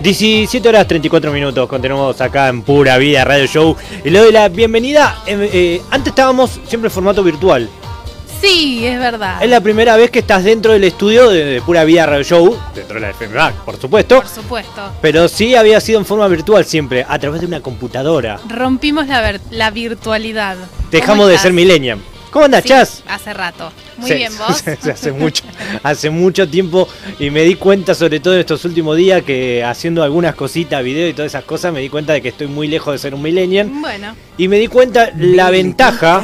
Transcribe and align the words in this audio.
17 0.00 0.66
horas 0.68 0.86
34 0.88 1.30
minutos, 1.30 1.68
continuamos 1.68 2.18
acá 2.20 2.48
en 2.48 2.62
Pura 2.62 2.96
Vida 2.96 3.22
Radio 3.24 3.46
Show 3.46 3.76
y 4.04 4.08
le 4.10 4.18
doy 4.18 4.32
la 4.32 4.48
bienvenida. 4.48 5.18
eh, 5.26 5.50
eh, 5.52 5.82
antes 5.90 6.08
estábamos 6.12 6.58
siempre 6.66 6.88
en 6.88 6.90
formato 6.92 7.22
virtual. 7.22 7.68
Sí, 8.40 8.86
es 8.86 8.98
verdad. 8.98 9.42
Es 9.42 9.50
la 9.50 9.60
primera 9.60 9.98
vez 9.98 10.10
que 10.10 10.20
estás 10.20 10.42
dentro 10.44 10.72
del 10.72 10.84
estudio 10.84 11.28
de, 11.28 11.44
de 11.44 11.60
Pura 11.60 11.84
Vida 11.84 12.06
Radio 12.06 12.24
Show, 12.24 12.58
dentro 12.74 12.94
de 12.94 13.00
la 13.02 13.12
FMA, 13.12 13.52
por 13.66 13.78
supuesto. 13.78 14.16
Por 14.22 14.28
supuesto. 14.28 14.90
Pero 15.02 15.28
sí 15.28 15.54
había 15.54 15.78
sido 15.82 15.98
en 15.98 16.06
forma 16.06 16.26
virtual 16.28 16.64
siempre, 16.64 17.04
a 17.06 17.18
través 17.18 17.42
de 17.42 17.46
una 17.46 17.60
computadora. 17.60 18.40
Rompimos 18.48 19.06
la, 19.08 19.38
la 19.50 19.70
virtualidad. 19.70 20.56
Dejamos 20.90 21.24
¿Cómo 21.24 21.26
de 21.26 21.36
ser 21.36 21.52
millennial. 21.52 21.98
¿Cómo 22.30 22.44
andas, 22.44 22.62
Sí, 22.62 22.68
Chas? 22.68 23.02
Hace 23.08 23.32
rato. 23.34 23.72
Muy 23.96 24.08
Sí, 24.08 24.14
bien, 24.14 24.32
vos. 24.38 24.62
hace 24.88 25.12
mucho, 25.12 25.42
hace 25.82 26.10
mucho 26.10 26.48
tiempo 26.48 26.88
y 27.18 27.28
me 27.30 27.42
di 27.42 27.56
cuenta, 27.56 27.94
sobre 27.94 28.20
todo 28.20 28.34
en 28.34 28.40
estos 28.40 28.64
últimos 28.64 28.96
días, 28.96 29.22
que 29.22 29.64
haciendo 29.64 30.02
algunas 30.04 30.34
cositas, 30.36 30.82
video 30.84 31.08
y 31.08 31.12
todas 31.12 31.32
esas 31.32 31.44
cosas, 31.44 31.72
me 31.72 31.80
di 31.80 31.88
cuenta 31.88 32.12
de 32.12 32.22
que 32.22 32.28
estoy 32.28 32.46
muy 32.46 32.68
lejos 32.68 32.92
de 32.94 32.98
ser 32.98 33.14
un 33.14 33.22
millennial. 33.22 33.68
Bueno, 33.68 34.14
Y 34.38 34.46
me 34.48 34.58
di 34.58 34.68
cuenta 34.68 35.10
la 35.16 35.50
ventaja 35.50 36.22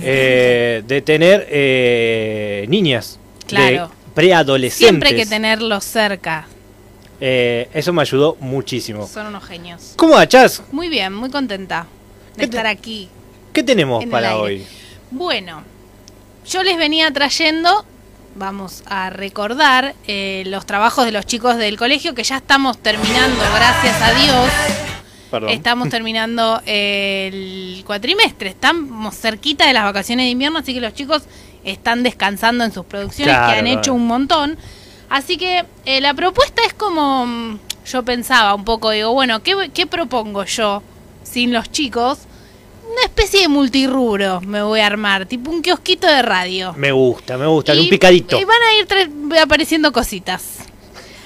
eh, 0.00 0.82
de 0.86 1.02
tener 1.02 1.46
eh, 1.50 2.66
niñas. 2.68 3.18
Claro. 3.46 3.90
preadolescentes. 4.14 4.78
siempre 4.88 5.08
hay 5.10 5.16
que 5.16 5.26
tenerlos 5.26 5.84
cerca. 5.84 6.46
Eh, 7.20 7.68
eso 7.72 7.92
me 7.92 8.02
ayudó 8.02 8.36
muchísimo. 8.40 9.06
Son 9.06 9.26
unos 9.26 9.44
genios. 9.44 9.92
¿Cómo 9.96 10.14
va, 10.14 10.26
Chas? 10.28 10.62
Muy 10.72 10.88
bien, 10.88 11.12
muy 11.14 11.30
contenta 11.30 11.86
de 12.36 12.42
¿Qué 12.42 12.48
te- 12.48 12.56
estar 12.56 12.66
aquí. 12.66 13.08
¿Qué 13.52 13.62
tenemos 13.62 14.04
para 14.06 14.36
hoy? 14.36 14.64
Bueno, 15.10 15.62
yo 16.48 16.62
les 16.62 16.76
venía 16.76 17.12
trayendo, 17.12 17.84
vamos 18.34 18.82
a 18.86 19.10
recordar 19.10 19.94
eh, 20.06 20.42
los 20.46 20.66
trabajos 20.66 21.04
de 21.04 21.12
los 21.12 21.26
chicos 21.26 21.56
del 21.56 21.76
colegio 21.76 22.14
que 22.14 22.24
ya 22.24 22.38
estamos 22.38 22.78
terminando, 22.78 23.42
gracias 23.54 24.02
a 24.02 24.12
Dios. 24.12 24.50
Perdón. 25.30 25.50
Estamos 25.50 25.88
terminando 25.88 26.60
eh, 26.66 27.30
el 27.32 27.84
cuatrimestre, 27.84 28.48
estamos 28.48 29.16
cerquita 29.16 29.66
de 29.66 29.72
las 29.72 29.84
vacaciones 29.84 30.26
de 30.26 30.30
invierno, 30.30 30.58
así 30.58 30.74
que 30.74 30.80
los 30.80 30.94
chicos 30.94 31.22
están 31.64 32.02
descansando 32.02 32.64
en 32.64 32.72
sus 32.72 32.84
producciones 32.84 33.34
Claro, 33.34 33.52
que 33.52 33.58
han 33.58 33.66
hecho 33.66 33.94
un 33.94 34.06
montón. 34.06 34.56
Así 35.08 35.36
que 35.36 35.64
eh, 35.84 36.00
la 36.00 36.14
propuesta 36.14 36.62
es 36.64 36.74
como 36.74 37.26
mm, 37.26 37.58
yo 37.86 38.04
pensaba 38.04 38.54
un 38.54 38.64
poco, 38.64 38.90
digo, 38.90 39.12
bueno, 39.12 39.42
¿qué, 39.42 39.70
qué 39.72 39.86
propongo 39.86 40.44
yo 40.44 40.82
sin 41.22 41.52
los 41.52 41.70
chicos? 41.70 42.18
Una 42.90 43.02
especie 43.04 43.40
de 43.40 43.48
multirrubro 43.48 44.40
me 44.40 44.62
voy 44.62 44.80
a 44.80 44.86
armar, 44.86 45.26
tipo 45.26 45.50
un 45.50 45.60
kiosquito 45.62 46.06
de 46.06 46.22
radio. 46.22 46.72
Me 46.76 46.92
gusta, 46.92 47.36
me 47.36 47.46
gusta, 47.46 47.74
Y- 47.74 47.80
un 47.80 47.88
picadito. 47.88 48.38
Y 48.38 48.44
van 48.44 48.56
a 48.62 48.74
ir 49.34 49.38
apareciendo 49.40 49.92
cositas. 49.92 50.58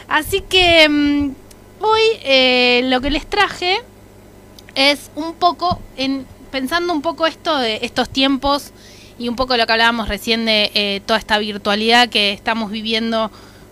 Así 0.08 0.41
que 0.41 0.89
mm, 0.89 1.30
hoy 1.83 2.00
eh, 2.25 2.80
lo 2.84 3.00
que 3.00 3.11
les 3.11 3.27
traje 3.27 3.78
es 4.75 5.11
un 5.14 5.34
poco, 5.34 5.80
en, 5.97 6.27
pensando 6.50 6.92
un 6.92 7.02
poco 7.02 7.27
esto 7.27 7.56
de 7.58 7.78
estos 7.83 8.08
tiempos 8.08 8.72
y 9.19 9.28
un 9.28 9.36
poco 9.36 9.56
lo 9.56 9.67
que 9.67 9.72
hablábamos 9.72 10.08
recién 10.08 10.47
de 10.47 10.70
eh, 10.74 11.02
toda 11.05 11.19
esta 11.19 11.39
virtualidad 11.39 12.08
que 12.08 12.33
estamos 12.33 12.70
viviendo 12.70 13.30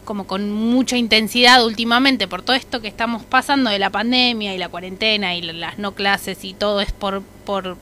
como 0.08 0.26
con 0.26 0.50
mucha 0.50 0.96
intensidad 0.96 1.62
últimamente 1.66 2.26
por 2.28 2.40
todo 2.40 2.56
esto 2.56 2.80
que 2.80 2.88
estamos 2.88 3.24
pasando 3.24 3.68
de 3.68 3.78
la 3.78 3.90
pandemia 3.90 4.54
y 4.54 4.58
la 4.58 4.70
cuarentena 4.70 5.34
y 5.34 5.42
las 5.42 5.76
no 5.76 5.92
clases 5.92 6.44
y 6.44 6.54
todo 6.54 6.80
es 6.80 6.92
por, 6.92 7.20
por, 7.44 7.76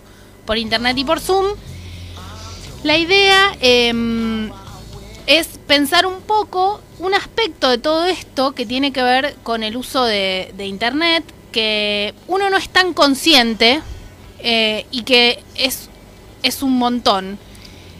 por 0.44 0.58
internet 0.58 0.98
y 0.98 1.04
por 1.04 1.20
Zoom. 1.20 1.46
La 2.82 2.98
idea 2.98 3.56
em, 3.60 4.50
es 5.28 5.46
pensar 5.68 6.04
un 6.04 6.20
poco 6.20 6.80
un 6.98 7.14
aspecto 7.14 7.70
de 7.70 7.78
todo 7.78 8.06
esto 8.06 8.56
que 8.56 8.66
tiene 8.66 8.92
que 8.92 9.04
ver 9.04 9.36
con 9.44 9.62
el 9.62 9.76
uso 9.76 10.02
de, 10.02 10.52
Internet, 10.58 11.22
que 11.52 12.12
uno 12.26 12.50
no 12.50 12.56
es 12.56 12.68
tan 12.70 12.92
consciente 12.92 13.80
eh, 14.40 14.84
y 14.90 15.04
que 15.04 15.44
es, 15.54 15.90
es 16.42 16.60
un 16.64 16.76
montón. 16.76 17.38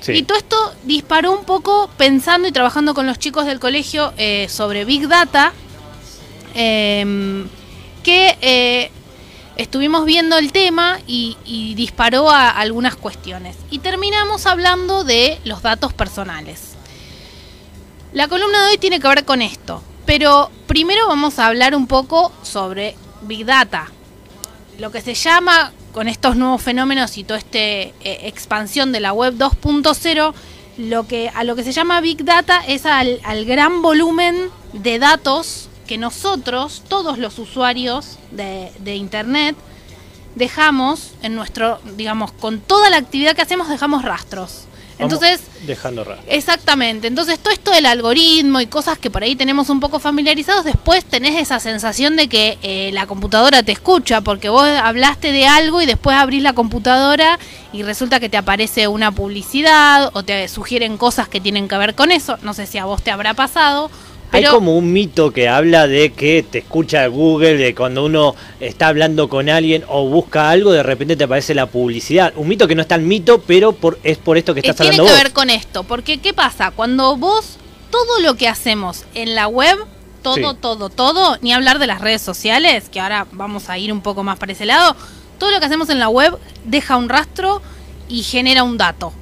Y 0.09 0.23
todo 0.23 0.39
esto 0.39 0.75
disparó 0.85 1.33
un 1.33 1.45
poco 1.45 1.91
pensando 1.97 2.49
y 2.49 2.53
trabajando 2.53 2.95
con 2.95 3.07
los 3.07 3.19
chicos 3.19 3.47
del 3.47 3.61
colegio 3.61 4.13
eh, 4.17 4.47
sobre 4.49 4.85
Big 4.85 5.09
Data, 5.09 5.53
em, 6.55 7.49
que 8.03 8.39
eh, 8.41 8.91
estuvimos 9.57 10.05
viendo 10.05 10.39
el 10.39 10.53
tema 10.53 10.99
y, 11.07 11.37
y 11.45 11.75
disparó 11.75 12.31
a 12.31 12.51
algunas 12.51 12.97
cuestiones. 12.97 13.57
Y 13.71 13.81
terminamos 13.81 14.47
hablando 14.47 15.05
de 15.05 15.41
los 15.45 15.63
datos 15.63 15.93
personales. 15.93 16.77
La 18.13 18.29
columna 18.29 18.65
de 18.65 18.73
hoy 18.73 18.79
tiene 18.79 19.01
que 19.01 19.09
ver 19.09 19.25
con 19.25 19.43
esto, 19.43 19.83
pero 20.07 20.51
primero 20.67 21.09
vamos 21.09 21.39
a 21.39 21.47
hablar 21.47 21.75
un 21.75 21.87
poco 21.87 22.33
sobre 22.43 22.97
Big 23.23 23.45
Data. 23.45 23.91
Lo 24.79 24.91
que 24.91 25.01
se 25.01 25.15
llama 25.15 25.73
con 25.97 26.09
estos 26.09 26.37
nuevos 26.37 26.61
fenómenos 26.61 27.17
y 27.17 27.25
toda 27.25 27.39
esta 27.39 27.59
expansión 28.05 28.93
de 28.93 29.01
la 29.01 29.15
web 29.15 29.33
2.0, 29.39 30.35
lo 30.77 31.07
que, 31.07 31.31
a 31.31 31.43
lo 31.43 31.57
que 31.57 31.65
se 31.65 31.73
llama 31.73 32.03
Big 32.03 32.23
Data 32.23 32.61
es 32.69 32.85
al, 32.85 33.19
al 33.25 33.47
gran 33.47 33.81
volumen 33.81 34.51
de 34.75 34.99
datos 34.99 35.71
que 35.87 35.97
nosotros, 35.97 36.83
todos 36.87 37.17
los 37.17 37.39
usuarios 37.39 38.19
de, 38.31 38.71
de 38.81 38.95
Internet, 38.95 39.57
dejamos 40.35 41.15
en 41.23 41.35
nuestro, 41.35 41.81
digamos, 41.97 42.31
con 42.31 42.61
toda 42.61 42.91
la 42.91 42.99
actividad 42.99 43.35
que 43.35 43.41
hacemos, 43.41 43.71
dejamos 43.71 44.05
rastros. 44.05 44.67
Vamos 44.99 45.15
Entonces, 45.15 45.41
Dejando 45.67 46.05
rastro. 46.05 46.25
Exactamente, 46.29 47.09
entonces 47.09 47.39
todo 47.39 47.53
esto 47.53 47.71
del 47.71 47.87
algoritmo 47.87 48.61
y 48.61 48.67
cosas 48.67 48.99
que 48.99 49.11
por 49.11 49.23
ahí 49.23 49.37
tenemos 49.37 49.69
un 49.69 49.81
poco 49.81 49.99
familiarizados, 49.99 50.65
después 50.65 51.05
tenés 51.05 51.41
esa 51.41 51.61
sensación 51.61 52.17
de 52.17 52.29
que 52.29 52.59
eh, 52.63 52.91
la 52.93 53.07
computadora 53.07 53.63
te 53.63 53.73
escucha, 53.73 54.21
porque 54.21 54.49
vos 54.49 54.67
hablaste 54.67 55.33
de 55.33 55.47
algo 55.47 55.83
y 55.83 55.87
después 55.87 56.17
abrís 56.17 56.43
la 56.43 56.53
computadora 56.53 57.39
y 57.73 57.83
resulta 57.83 58.21
que 58.21 58.29
te 58.29 58.37
aparece 58.37 58.89
una 58.89 59.13
publicidad 59.13 60.11
o 60.15 60.23
te 60.23 60.49
sugieren 60.49 60.97
cosas 60.97 61.29
que 61.29 61.41
tienen 61.41 61.69
que 61.69 61.77
ver 61.77 61.95
con 61.95 62.11
eso, 62.11 62.39
no 62.43 62.55
sé 62.55 62.67
si 62.67 62.79
a 62.79 62.85
vos 62.85 63.03
te 63.03 63.11
habrá 63.11 63.35
pasado, 63.35 63.91
Hay 64.33 64.45
como 64.45 64.77
un 64.77 64.93
mito 64.93 65.31
que 65.33 65.49
habla 65.49 65.87
de 65.87 66.13
que 66.13 66.43
te 66.43 66.59
escucha 66.59 67.07
Google, 67.07 67.55
de 67.57 67.75
cuando 67.75 68.05
uno 68.05 68.35
está 68.61 68.89
hablando 68.89 69.29
con 69.29 69.49
alguien 69.49 69.85
o 69.89 70.09
busca 70.09 70.51
algo, 70.51 70.73
de 70.73 70.83
repente 70.83 71.17
te 71.17 71.25
aparece 71.25 71.55
la 71.55 71.67
publicidad. 71.67 72.33
Un 72.37 72.49
mito 72.49 72.67
que 72.69 72.75
no 72.75 72.83
es 72.83 72.89
tan 72.89 73.07
mito, 73.07 73.41
pero 73.41 73.73
por, 73.73 73.99
es 74.03 74.19
por 74.19 74.37
esto 74.37 74.53
que 74.55 74.61
Eh, 74.61 74.63
estás 74.65 74.77
tiene 74.77 74.91
hablando 74.97 75.05
que 75.07 75.13
vos. 75.13 75.23
ver 75.23 75.33
con 75.33 75.51
esto, 75.51 75.85
porque 75.85 76.19
¿qué 76.19 76.35
pasa? 76.35 76.71
Cuando 76.73 77.17
vos, 77.17 77.57
todo 77.91 78.21
lo 78.21 78.35
que 78.35 78.49
hacemos 78.49 79.05
en 79.15 79.35
la 79.35 79.47
web, 79.49 79.79
todo, 80.23 80.35
Sí. 80.53 80.59
todo, 80.61 80.89
todo, 80.91 81.39
ni 81.41 81.53
hablar 81.53 81.79
de 81.79 81.87
las 81.87 82.01
redes 82.01 82.21
sociales, 82.21 82.89
que 82.91 83.01
ahora 83.01 83.27
vamos 83.33 83.69
a 83.71 83.79
ir 83.79 83.93
un 83.93 84.01
poco 84.01 84.23
más 84.25 84.39
para 84.39 84.53
ese 84.53 84.67
lado, 84.67 84.97
todo 85.39 85.51
lo 85.51 85.61
que 85.61 85.67
hacemos 85.67 85.89
en 85.89 85.99
la 85.99 86.09
web 86.09 86.37
deja 86.65 86.97
un 86.97 87.09
rastro 87.09 87.63
y 88.09 88.23
genera 88.23 88.65
un 88.65 88.77
dato. 88.77 89.13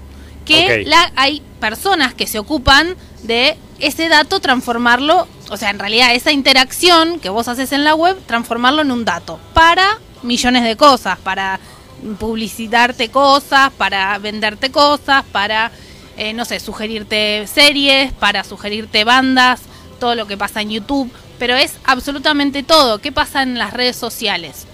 Que 0.44 0.84
la, 0.86 1.12
hay 1.16 1.42
personas 1.60 2.12
que 2.14 2.26
se 2.26 2.38
ocupan 2.38 2.96
de 3.24 3.56
ese 3.80 4.08
dato, 4.08 4.40
transformarlo, 4.40 5.26
o 5.50 5.56
sea, 5.56 5.70
en 5.70 5.78
realidad 5.78 6.14
esa 6.14 6.32
interacción 6.32 7.18
que 7.18 7.28
vos 7.28 7.48
haces 7.48 7.72
en 7.72 7.84
la 7.84 7.94
web, 7.94 8.16
transformarlo 8.26 8.82
en 8.82 8.92
un 8.92 9.04
dato 9.04 9.40
para 9.52 9.98
millones 10.22 10.64
de 10.64 10.76
cosas, 10.76 11.18
para 11.18 11.58
publicitarte 12.18 13.10
cosas, 13.10 13.72
para 13.72 14.16
venderte 14.18 14.70
cosas, 14.70 15.24
para, 15.32 15.70
eh, 16.16 16.32
no 16.32 16.44
sé, 16.44 16.60
sugerirte 16.60 17.46
series, 17.46 18.12
para 18.12 18.44
sugerirte 18.44 19.04
bandas, 19.04 19.62
todo 19.98 20.14
lo 20.14 20.26
que 20.26 20.36
pasa 20.36 20.60
en 20.60 20.70
YouTube, 20.70 21.10
pero 21.38 21.54
es 21.56 21.76
absolutamente 21.84 22.62
todo. 22.62 22.98
¿Qué 22.98 23.10
pasa 23.10 23.42
en 23.42 23.58
las 23.58 23.72
redes 23.72 23.96
sociales? 23.96 24.66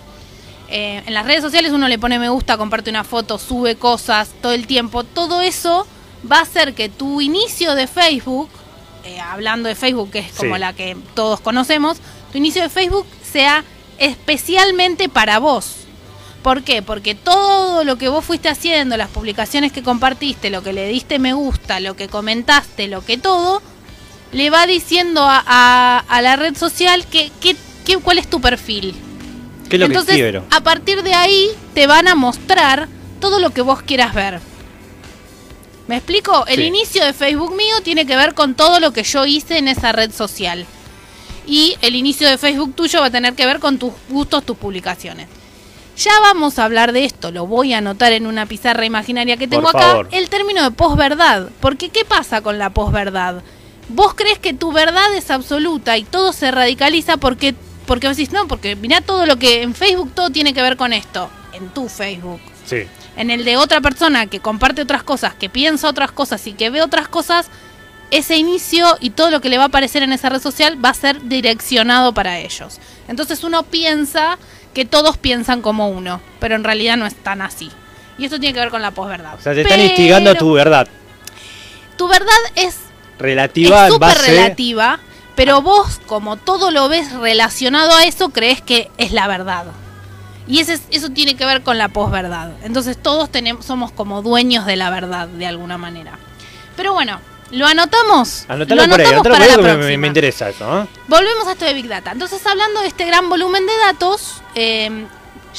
Eh, 0.68 1.02
en 1.06 1.14
las 1.14 1.26
redes 1.26 1.42
sociales 1.42 1.72
uno 1.72 1.88
le 1.88 1.98
pone 1.98 2.18
me 2.18 2.28
gusta, 2.28 2.56
comparte 2.56 2.90
una 2.90 3.04
foto, 3.04 3.38
sube 3.38 3.76
cosas 3.76 4.30
todo 4.40 4.52
el 4.52 4.66
tiempo. 4.66 5.04
Todo 5.04 5.40
eso 5.40 5.86
va 6.30 6.38
a 6.38 6.42
hacer 6.42 6.74
que 6.74 6.88
tu 6.88 7.20
inicio 7.20 7.74
de 7.74 7.86
Facebook, 7.86 8.48
eh, 9.04 9.20
hablando 9.20 9.68
de 9.68 9.74
Facebook, 9.74 10.10
que 10.10 10.18
es 10.20 10.32
como 10.32 10.54
Sí. 10.54 10.60
la 10.60 10.72
que 10.72 10.96
todos 11.14 11.40
conocemos, 11.40 11.98
tu 12.32 12.38
inicio 12.38 12.62
de 12.62 12.68
Facebook 12.68 13.06
sea 13.22 13.64
especialmente 13.98 15.08
para 15.08 15.38
vos. 15.38 15.76
¿Por 16.42 16.62
qué? 16.62 16.80
Porque 16.82 17.14
todo 17.14 17.84
lo 17.84 17.96
que 17.96 18.08
vos 18.08 18.24
fuiste 18.24 18.48
haciendo, 18.48 18.96
las 18.96 19.08
publicaciones 19.10 19.72
que 19.72 19.82
compartiste, 19.82 20.48
lo 20.50 20.62
que 20.62 20.72
le 20.72 20.88
diste 20.88 21.18
me 21.18 21.34
gusta, 21.34 21.80
lo 21.80 21.96
que 21.96 22.08
comentaste, 22.08 22.88
lo 22.88 23.04
que 23.04 23.18
todo, 23.18 23.60
le 24.32 24.48
va 24.48 24.66
diciendo 24.66 25.22
a, 25.22 25.42
a- 25.46 25.98
a 26.08 26.22
la 26.22 26.36
red 26.36 26.56
social 26.56 27.04
que, 27.06 27.30
que- 27.40 27.56
que- 27.84 27.98
cuál 27.98 28.18
es 28.18 28.28
tu 28.28 28.40
perfil. 28.40 28.94
¿Qué 29.68 29.76
es 29.76 29.80
lo 29.80 29.86
Entonces, 29.86 30.16
que 30.16 30.42
a 30.50 30.60
partir 30.62 31.02
de 31.02 31.14
ahí 31.14 31.48
te 31.74 31.86
van 31.86 32.08
a 32.08 32.14
mostrar 32.14 32.88
todo 33.20 33.38
lo 33.38 33.50
que 33.50 33.60
vos 33.62 33.82
quieras 33.82 34.14
ver. 34.14 34.40
¿Me 35.90 35.96
explico? 35.96 36.46
El 36.46 36.58
Sí. 36.60 36.62
inicio 36.66 37.04
de 37.04 37.12
Facebook 37.12 37.52
mío 37.56 37.80
tiene 37.82 38.06
que 38.06 38.14
ver 38.14 38.34
con 38.34 38.54
todo 38.54 38.78
lo 38.78 38.92
que 38.92 39.02
yo 39.02 39.26
hice 39.26 39.58
en 39.58 39.66
esa 39.66 39.90
red 39.90 40.12
social. 40.12 40.64
Y 41.48 41.76
el 41.82 41.96
inicio 41.96 42.28
de 42.28 42.38
Facebook 42.38 42.76
tuyo 42.76 43.00
va 43.00 43.06
a 43.06 43.10
tener 43.10 43.34
que 43.34 43.44
ver 43.44 43.58
con 43.58 43.76
tus 43.76 43.92
gustos, 44.08 44.46
tus 44.46 44.56
publicaciones. 44.56 45.26
Ya 45.96 46.12
vamos 46.20 46.60
a 46.60 46.64
hablar 46.66 46.92
de 46.92 47.04
esto, 47.06 47.32
lo 47.32 47.48
voy 47.48 47.72
a 47.72 47.78
anotar 47.78 48.12
en 48.12 48.28
una 48.28 48.46
pizarra 48.46 48.84
imaginaria 48.84 49.36
que 49.36 49.48
tengo 49.48 49.68
acá, 49.68 50.02
el 50.12 50.28
término 50.28 50.62
de 50.62 50.70
posverdad. 50.70 51.48
Porque 51.58 51.88
¿qué 51.88 52.04
pasa 52.04 52.40
con 52.40 52.56
la 52.56 52.70
posverdad? 52.70 53.42
Vos 53.88 54.14
crees 54.14 54.38
que 54.38 54.54
tu 54.54 54.70
verdad 54.70 55.12
es 55.16 55.28
absoluta 55.32 55.98
y 55.98 56.04
todo 56.04 56.32
se 56.32 56.52
radicaliza 56.52 57.16
porque 57.16 57.56
porque 57.90 58.06
vos 58.06 58.16
decís, 58.16 58.32
no, 58.32 58.46
porque 58.46 58.76
mirá 58.76 59.00
todo 59.00 59.26
lo 59.26 59.36
que 59.36 59.62
en 59.62 59.74
Facebook 59.74 60.12
todo 60.14 60.30
tiene 60.30 60.54
que 60.54 60.62
ver 60.62 60.76
con 60.76 60.92
esto. 60.92 61.28
En 61.52 61.70
tu 61.70 61.88
Facebook. 61.88 62.40
Sí. 62.64 62.84
En 63.16 63.32
el 63.32 63.44
de 63.44 63.56
otra 63.56 63.80
persona 63.80 64.28
que 64.28 64.38
comparte 64.38 64.80
otras 64.80 65.02
cosas, 65.02 65.34
que 65.34 65.48
piensa 65.48 65.88
otras 65.88 66.12
cosas 66.12 66.46
y 66.46 66.52
que 66.52 66.70
ve 66.70 66.82
otras 66.82 67.08
cosas, 67.08 67.48
ese 68.12 68.36
inicio 68.36 68.96
y 69.00 69.10
todo 69.10 69.30
lo 69.30 69.40
que 69.40 69.48
le 69.48 69.56
va 69.56 69.64
a 69.64 69.66
aparecer 69.66 70.04
en 70.04 70.12
esa 70.12 70.28
red 70.28 70.40
social 70.40 70.78
va 70.84 70.90
a 70.90 70.94
ser 70.94 71.20
direccionado 71.22 72.14
para 72.14 72.38
ellos. 72.38 72.78
Entonces 73.08 73.42
uno 73.42 73.64
piensa 73.64 74.38
que 74.72 74.84
todos 74.84 75.16
piensan 75.18 75.60
como 75.60 75.88
uno, 75.88 76.20
pero 76.38 76.54
en 76.54 76.62
realidad 76.62 76.96
no 76.96 77.06
es 77.06 77.16
tan 77.16 77.42
así. 77.42 77.72
Y 78.18 78.26
esto 78.26 78.38
tiene 78.38 78.54
que 78.54 78.60
ver 78.60 78.70
con 78.70 78.82
la 78.82 78.92
posverdad. 78.92 79.34
O 79.34 79.40
sea, 79.40 79.52
te 79.52 79.62
están 79.62 79.80
instigando 79.80 80.30
a 80.30 80.36
tu 80.36 80.52
verdad. 80.52 80.86
Tu 81.96 82.06
verdad 82.06 82.38
es 82.54 82.76
Relativa 83.18 83.88
es 83.88 83.98
base. 83.98 84.30
relativa, 84.30 85.00
pero 85.40 85.62
vos, 85.62 86.02
como 86.06 86.36
todo 86.36 86.70
lo 86.70 86.90
ves 86.90 87.12
relacionado 87.12 87.94
a 87.94 88.04
eso, 88.04 88.28
crees 88.28 88.60
que 88.60 88.90
es 88.98 89.10
la 89.12 89.26
verdad. 89.26 89.64
Y 90.46 90.58
ese 90.60 90.74
es- 90.74 90.82
eso 90.90 91.08
tiene 91.08 91.34
que 91.34 91.46
ver 91.46 91.62
con 91.62 91.78
la 91.78 91.88
posverdad. 91.88 92.50
Entonces 92.62 93.00
todos 93.02 93.30
tenemos, 93.32 93.64
somos 93.64 93.90
como 93.90 94.20
dueños 94.20 94.66
de 94.66 94.76
la 94.76 94.90
verdad, 94.90 95.28
de 95.28 95.46
alguna 95.46 95.78
manera. 95.78 96.18
Pero 96.76 96.92
bueno, 96.92 97.20
¿lo 97.52 97.66
anotamos? 97.66 98.44
Anotalo 98.48 98.82
lo 98.84 98.90
por 98.90 99.00
ahí, 99.00 99.06
anotalo 99.06 99.22
por 99.22 99.32
para 99.32 99.44
ahí 99.44 99.50
la 99.52 99.56
me- 99.56 99.62
próxima. 99.78 99.96
me 99.98 100.06
interesa 100.08 100.50
eso, 100.50 100.82
¿eh? 100.82 100.86
Volvemos 101.08 101.46
a 101.46 101.52
esto 101.52 101.64
de 101.64 101.72
Big 101.72 101.88
Data. 101.88 102.12
Entonces, 102.12 102.46
hablando 102.46 102.82
de 102.82 102.88
este 102.88 103.06
gran 103.06 103.30
volumen 103.30 103.64
de 103.64 103.72
datos, 103.86 104.42
eh, 104.54 105.06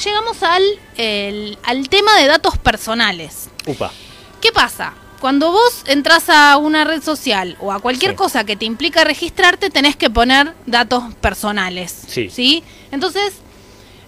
llegamos 0.04 0.40
al, 0.44 0.62
el- 0.96 1.58
al 1.64 1.88
tema 1.88 2.14
de 2.18 2.28
datos 2.28 2.56
personales. 2.56 3.48
Upa. 3.66 3.90
¿Qué 4.40 4.52
pasa? 4.52 4.92
Cuando 5.22 5.52
vos 5.52 5.84
entras 5.86 6.28
a 6.28 6.56
una 6.56 6.82
red 6.82 7.00
social 7.00 7.56
o 7.60 7.70
a 7.70 7.78
cualquier 7.78 8.10
Sí. 8.10 8.16
cosa 8.16 8.42
que 8.42 8.56
te 8.56 8.64
implica 8.64 9.04
registrarte, 9.04 9.70
tenés 9.70 9.94
que 9.94 10.10
poner 10.10 10.52
datos 10.66 11.14
personales. 11.20 11.94
Sí. 12.08 12.64
Entonces, 12.90 13.34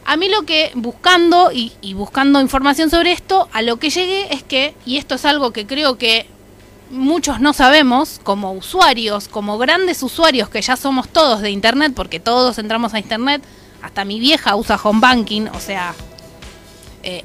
a 0.04 0.16
mí 0.16 0.28
lo 0.28 0.42
que 0.42 0.72
buscando 0.74 1.52
y, 1.52 1.72
y 1.80 1.94
buscando 1.94 2.40
información 2.40 2.90
sobre 2.90 3.12
esto, 3.12 3.48
a 3.52 3.62
lo 3.62 3.76
que 3.76 3.90
llegué 3.90 4.34
es 4.34 4.42
que, 4.42 4.74
y 4.84 4.96
esto 4.96 5.14
es 5.14 5.24
algo 5.24 5.52
que 5.52 5.68
creo 5.68 5.98
que 5.98 6.26
muchos 6.90 7.38
no 7.38 7.52
sabemos, 7.52 8.20
como 8.24 8.50
usuarios, 8.52 9.28
como 9.28 9.56
grandes 9.56 10.02
usuarios 10.02 10.48
que 10.48 10.60
ya 10.62 10.76
somos 10.76 11.08
todos 11.08 11.42
de 11.42 11.50
Internet, 11.50 11.92
porque 11.94 12.18
todos 12.18 12.58
entramos 12.58 12.92
a 12.92 12.98
Internet, 12.98 13.40
hasta 13.82 14.04
mi 14.04 14.18
vieja 14.18 14.56
usa 14.56 14.80
home 14.82 14.98
banking, 14.98 15.42
o 15.54 15.60
sea, 15.60 15.94
eh, 17.04 17.22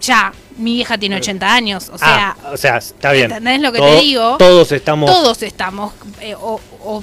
ya, 0.00 0.32
mi 0.58 0.74
vieja 0.74 0.98
tiene 0.98 1.16
80 1.16 1.54
años, 1.54 1.88
o 1.92 1.98
sea, 1.98 2.36
ah, 2.42 2.50
o 2.52 2.56
sea, 2.56 2.76
está 2.78 3.12
bien. 3.12 3.26
¿entendés 3.30 3.60
lo 3.60 3.70
que 3.72 3.78
Todo- 3.78 3.96
te 3.96 4.00
digo? 4.02 4.36
Todos 4.38 4.72
estamos 4.72 5.10
todos 5.10 5.42
estamos 5.42 5.92
eh, 6.20 6.34
o, 6.34 6.60
o- 6.84 7.02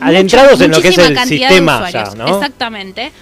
Adentrados 0.00 0.52
mucha- 0.52 0.64
en 0.66 0.70
lo 0.72 0.80
que 0.82 0.88
es 0.88 0.98
el 0.98 1.18
sistema 1.20 1.90
ya, 1.90 2.10
¿no? 2.16 2.26
Exactamente. 2.36 3.12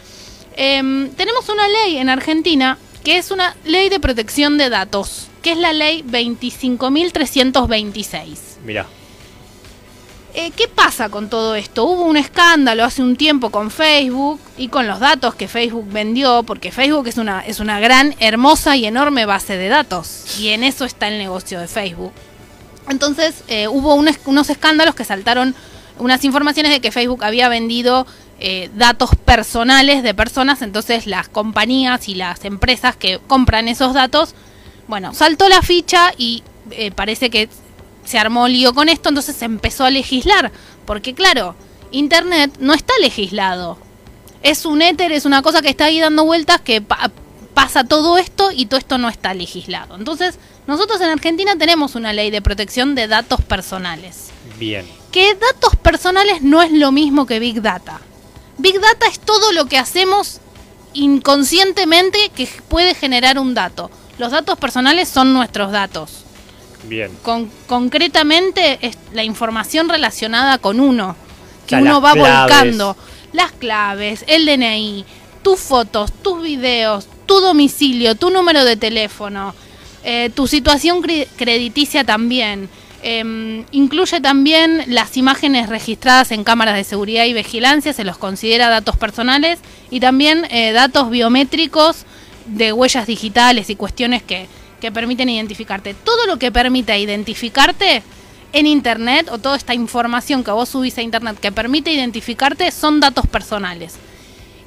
Em, 0.56 1.10
tenemos 1.10 1.48
una 1.48 1.68
ley 1.68 1.98
en 1.98 2.08
Argentina 2.08 2.78
que 3.04 3.18
es 3.18 3.30
una 3.30 3.54
ley 3.64 3.88
de 3.90 4.00
protección 4.00 4.58
de 4.58 4.70
datos, 4.70 5.28
que 5.42 5.52
es 5.52 5.58
la 5.58 5.72
ley 5.72 6.02
25.326. 6.08 8.38
Mira, 8.64 8.86
Eh, 10.36 10.50
¿Qué 10.50 10.66
pasa 10.66 11.10
con 11.10 11.30
todo 11.30 11.54
esto? 11.54 11.84
Hubo 11.84 12.02
un 12.06 12.16
escándalo 12.16 12.82
hace 12.82 13.02
un 13.02 13.14
tiempo 13.14 13.50
con 13.50 13.70
Facebook 13.70 14.40
y 14.58 14.66
con 14.66 14.88
los 14.88 14.98
datos 14.98 15.36
que 15.36 15.46
Facebook 15.46 15.86
vendió, 15.92 16.42
porque 16.42 16.72
Facebook 16.72 17.06
es 17.06 17.18
una, 17.18 17.46
es 17.46 17.60
una 17.60 17.78
gran, 17.78 18.16
hermosa 18.18 18.74
y 18.74 18.84
enorme 18.84 19.26
base 19.26 19.56
de 19.56 19.68
datos, 19.68 20.36
y 20.40 20.48
en 20.48 20.64
eso 20.64 20.86
está 20.86 21.06
el 21.06 21.18
negocio 21.18 21.60
de 21.60 21.68
Facebook. 21.68 22.12
Entonces 22.88 23.44
eh, 23.46 23.68
hubo 23.68 23.94
unos 23.94 24.50
escándalos 24.50 24.96
que 24.96 25.04
saltaron 25.04 25.54
unas 26.00 26.24
informaciones 26.24 26.72
de 26.72 26.80
que 26.80 26.90
Facebook 26.90 27.22
había 27.22 27.48
vendido 27.48 28.04
eh, 28.40 28.70
datos 28.74 29.10
personales 29.24 30.02
de 30.02 30.14
personas, 30.14 30.62
entonces 30.62 31.06
las 31.06 31.28
compañías 31.28 32.08
y 32.08 32.16
las 32.16 32.44
empresas 32.44 32.96
que 32.96 33.20
compran 33.24 33.68
esos 33.68 33.94
datos, 33.94 34.34
bueno, 34.88 35.14
saltó 35.14 35.48
la 35.48 35.62
ficha 35.62 36.12
y 36.18 36.42
parece 36.96 37.30
que 37.30 37.48
se 38.04 38.18
armó 38.18 38.48
lío 38.48 38.74
con 38.74 38.88
esto, 38.88 39.08
entonces 39.08 39.34
se 39.36 39.44
empezó 39.44 39.84
a 39.84 39.90
legislar, 39.90 40.52
porque 40.86 41.14
claro, 41.14 41.54
Internet 41.90 42.56
no 42.60 42.74
está 42.74 42.92
legislado. 43.00 43.78
Es 44.42 44.66
un 44.66 44.82
éter, 44.82 45.12
es 45.12 45.24
una 45.24 45.42
cosa 45.42 45.62
que 45.62 45.70
está 45.70 45.86
ahí 45.86 46.00
dando 46.00 46.24
vueltas 46.24 46.60
que 46.60 46.80
pa- 46.82 47.10
pasa 47.54 47.84
todo 47.84 48.18
esto 48.18 48.50
y 48.52 48.66
todo 48.66 48.78
esto 48.78 48.98
no 48.98 49.08
está 49.08 49.32
legislado. 49.32 49.94
Entonces, 49.96 50.38
nosotros 50.66 51.00
en 51.00 51.08
Argentina 51.10 51.56
tenemos 51.56 51.94
una 51.94 52.12
ley 52.12 52.30
de 52.30 52.42
protección 52.42 52.94
de 52.94 53.06
datos 53.08 53.40
personales. 53.42 54.30
bien. 54.58 54.86
Que 55.12 55.34
datos 55.34 55.76
personales 55.76 56.42
no 56.42 56.60
es 56.60 56.72
lo 56.72 56.90
mismo 56.90 57.24
que 57.26 57.38
Big 57.38 57.62
Data. 57.62 58.00
Big 58.58 58.80
Data 58.80 59.06
es 59.06 59.20
todo 59.20 59.52
lo 59.52 59.66
que 59.66 59.78
hacemos 59.78 60.40
inconscientemente 60.92 62.18
que 62.34 62.48
puede 62.68 62.94
generar 62.94 63.38
un 63.38 63.54
dato. 63.54 63.90
Los 64.18 64.32
datos 64.32 64.58
personales 64.58 65.08
son 65.08 65.32
nuestros 65.32 65.70
datos. 65.72 66.23
Bien. 66.88 67.10
Con- 67.22 67.50
concretamente 67.66 68.78
es 68.82 68.96
la 69.12 69.24
información 69.24 69.88
relacionada 69.88 70.58
con 70.58 70.80
uno, 70.80 71.16
que 71.66 71.76
O 71.76 71.78
sea, 71.78 71.80
uno 71.80 72.00
va 72.00 72.12
claves. 72.12 72.40
volcando. 72.40 72.96
Las 73.32 73.52
claves, 73.52 74.24
el 74.28 74.46
DNI, 74.46 75.04
tus 75.42 75.58
fotos, 75.60 76.12
tus 76.22 76.42
videos, 76.42 77.08
tu 77.26 77.40
domicilio, 77.40 78.14
tu 78.14 78.30
número 78.30 78.64
de 78.64 78.76
teléfono, 78.76 79.54
eh, 80.04 80.30
tu 80.34 80.46
situación 80.46 81.02
cre- 81.02 81.26
crediticia 81.36 82.04
también. 82.04 82.68
Em, 83.02 83.64
incluye 83.70 84.20
también 84.20 84.82
las 84.86 85.16
imágenes 85.18 85.68
registradas 85.68 86.30
en 86.32 86.42
cámaras 86.44 86.74
de 86.76 86.84
seguridad 86.84 87.24
y 87.26 87.34
vigilancia, 87.34 87.92
se 87.92 88.04
los 88.04 88.16
considera 88.16 88.68
datos 88.70 88.96
personales, 88.96 89.58
y 89.90 90.00
también 90.00 90.46
eh, 90.50 90.72
datos 90.72 91.10
biométricos 91.10 92.04
de 92.46 92.72
huellas 92.72 93.06
digitales 93.06 93.68
y 93.68 93.76
cuestiones 93.76 94.22
que, 94.22 94.48
que 94.84 94.92
permiten 94.92 95.30
identificarte. 95.30 95.94
Todo 95.94 96.26
lo 96.26 96.38
que 96.38 96.52
permita 96.52 96.94
identificarte 96.94 98.02
en 98.52 98.66
Internet 98.66 99.30
o 99.32 99.38
toda 99.38 99.56
esta 99.56 99.72
información 99.72 100.44
que 100.44 100.50
vos 100.50 100.68
subís 100.68 100.98
a 100.98 101.00
Internet 101.00 101.38
que 101.40 101.50
permite 101.52 101.90
identificarte 101.90 102.70
son 102.70 103.00
datos 103.00 103.26
personales. 103.26 103.94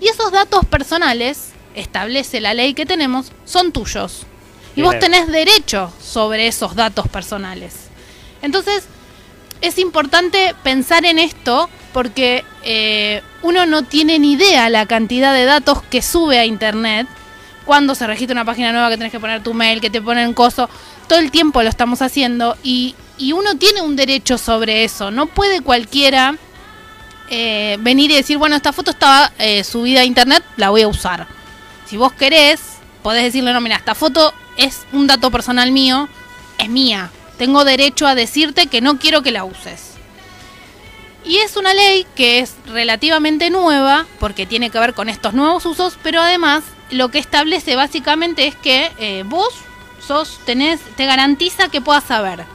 Y 0.02 0.08
esos 0.08 0.32
datos 0.32 0.66
personales, 0.66 1.52
establece 1.76 2.42
la 2.42 2.56
ley 2.56 2.74
que 2.74 2.88
tenemos, 2.88 3.32
son 3.46 3.72
tuyos. 3.72 4.26
Y 4.76 4.82
vos 4.82 4.98
tenés 4.98 5.28
derecho 5.28 5.94
sobre 6.02 6.48
esos 6.48 6.74
datos 6.74 7.08
personales. 7.08 7.76
Entonces, 8.42 8.86
es 9.62 9.78
importante 9.78 10.56
pensar 10.64 11.06
en 11.06 11.20
esto 11.20 11.70
porque 11.94 12.44
eh, 12.64 13.22
uno 13.44 13.68
no 13.68 13.84
tiene 13.84 14.18
ni 14.18 14.32
idea 14.32 14.68
la 14.72 14.88
cantidad 14.88 15.36
de 15.36 15.46
datos 15.46 15.84
que 15.84 16.02
sube 16.02 16.40
a 16.40 16.46
Internet 16.46 17.08
cuando 17.68 17.94
se 17.94 18.08
registra 18.08 18.34
una 18.34 18.46
página 18.46 18.72
nueva 18.72 18.90
que 18.90 18.98
tenés 18.98 19.12
que 19.12 19.20
poner 19.20 19.44
tu 19.44 19.54
mail, 19.54 19.82
que 19.82 19.90
te 19.90 20.02
ponen 20.02 20.34
coso. 20.34 20.70
Todo 21.08 21.20
el 21.20 21.30
tiempo 21.30 21.62
lo 21.62 21.70
estamos 21.70 22.02
haciendo 22.02 22.58
y, 22.64 22.96
uno 23.34 23.58
tiene 23.58 23.82
un 23.82 23.96
derecho 23.96 24.38
sobre 24.38 24.84
eso. 24.84 25.12
No 25.12 25.28
puede 25.28 25.62
cualquiera 25.62 26.36
eh, 27.30 27.78
venir 27.82 28.10
y 28.12 28.16
decir, 28.16 28.38
bueno, 28.38 28.56
esta 28.56 28.72
foto 28.72 28.92
estaba 28.92 29.32
eh, 29.38 29.64
subida 29.64 30.02
a 30.02 30.06
internet, 30.06 30.44
la 30.56 30.70
voy 30.70 30.84
a 30.84 30.88
usar. 30.88 31.28
Si 31.86 31.98
vos 31.98 32.14
querés, 32.14 32.62
podés 33.04 33.24
decirle, 33.24 33.54
no, 33.54 33.60
mira, 33.60 33.76
esta 33.76 33.96
foto 33.96 34.34
es 34.56 34.86
un 34.94 35.08
dato 35.08 35.30
personal 35.30 35.72
mío, 35.72 36.08
es 36.58 36.70
mía. 36.70 37.12
Tengo 37.38 37.66
derecho 37.66 38.08
a 38.08 38.16
decirte 38.16 38.68
que 38.68 38.82
no 38.82 38.98
quiero 38.98 39.22
que 39.22 39.32
la 39.32 39.44
uses. 39.44 39.92
Y 41.26 41.38
es 41.40 41.58
una 41.58 41.74
ley 41.74 42.08
que 42.16 42.40
es 42.40 42.54
relativamente 42.68 43.50
nueva, 43.50 44.06
porque 44.20 44.46
tiene 44.46 44.70
que 44.70 44.80
ver 44.80 44.94
con 44.94 45.10
estos 45.10 45.34
nuevos 45.34 45.66
usos, 45.66 45.98
pero 46.02 46.22
además 46.22 46.64
lo 46.92 47.10
que 47.10 47.20
establece 47.20 47.76
básicamente 47.76 48.48
es 48.48 48.56
que 48.56 48.92
eh, 48.98 49.24
vos 49.26 49.54
sos, 50.06 50.40
tenés, 50.46 50.80
te 50.96 51.06
garantiza 51.06 51.70
que 51.70 51.82
puedas 51.82 52.04
saber 52.04 52.46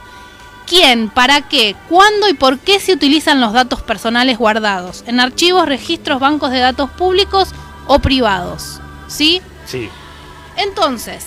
quién, 0.65 1.09
para 1.09 1.41
qué, 1.41 1.75
cuándo 1.89 2.27
y 2.29 2.33
por 2.33 2.59
qué 2.59 2.79
se 2.79 2.93
utilizan 2.93 3.41
los 3.41 3.53
datos 3.53 3.81
personales 3.81 4.37
guardados 4.37 5.03
en 5.07 5.19
archivos, 5.19 5.67
registros, 5.67 6.19
bancos 6.19 6.51
de 6.51 6.59
datos 6.59 6.89
públicos 6.91 7.49
o 7.87 7.99
privados. 7.99 8.79
¿Sí? 9.07 9.41
Sí. 9.65 9.89
Entonces, 10.57 11.25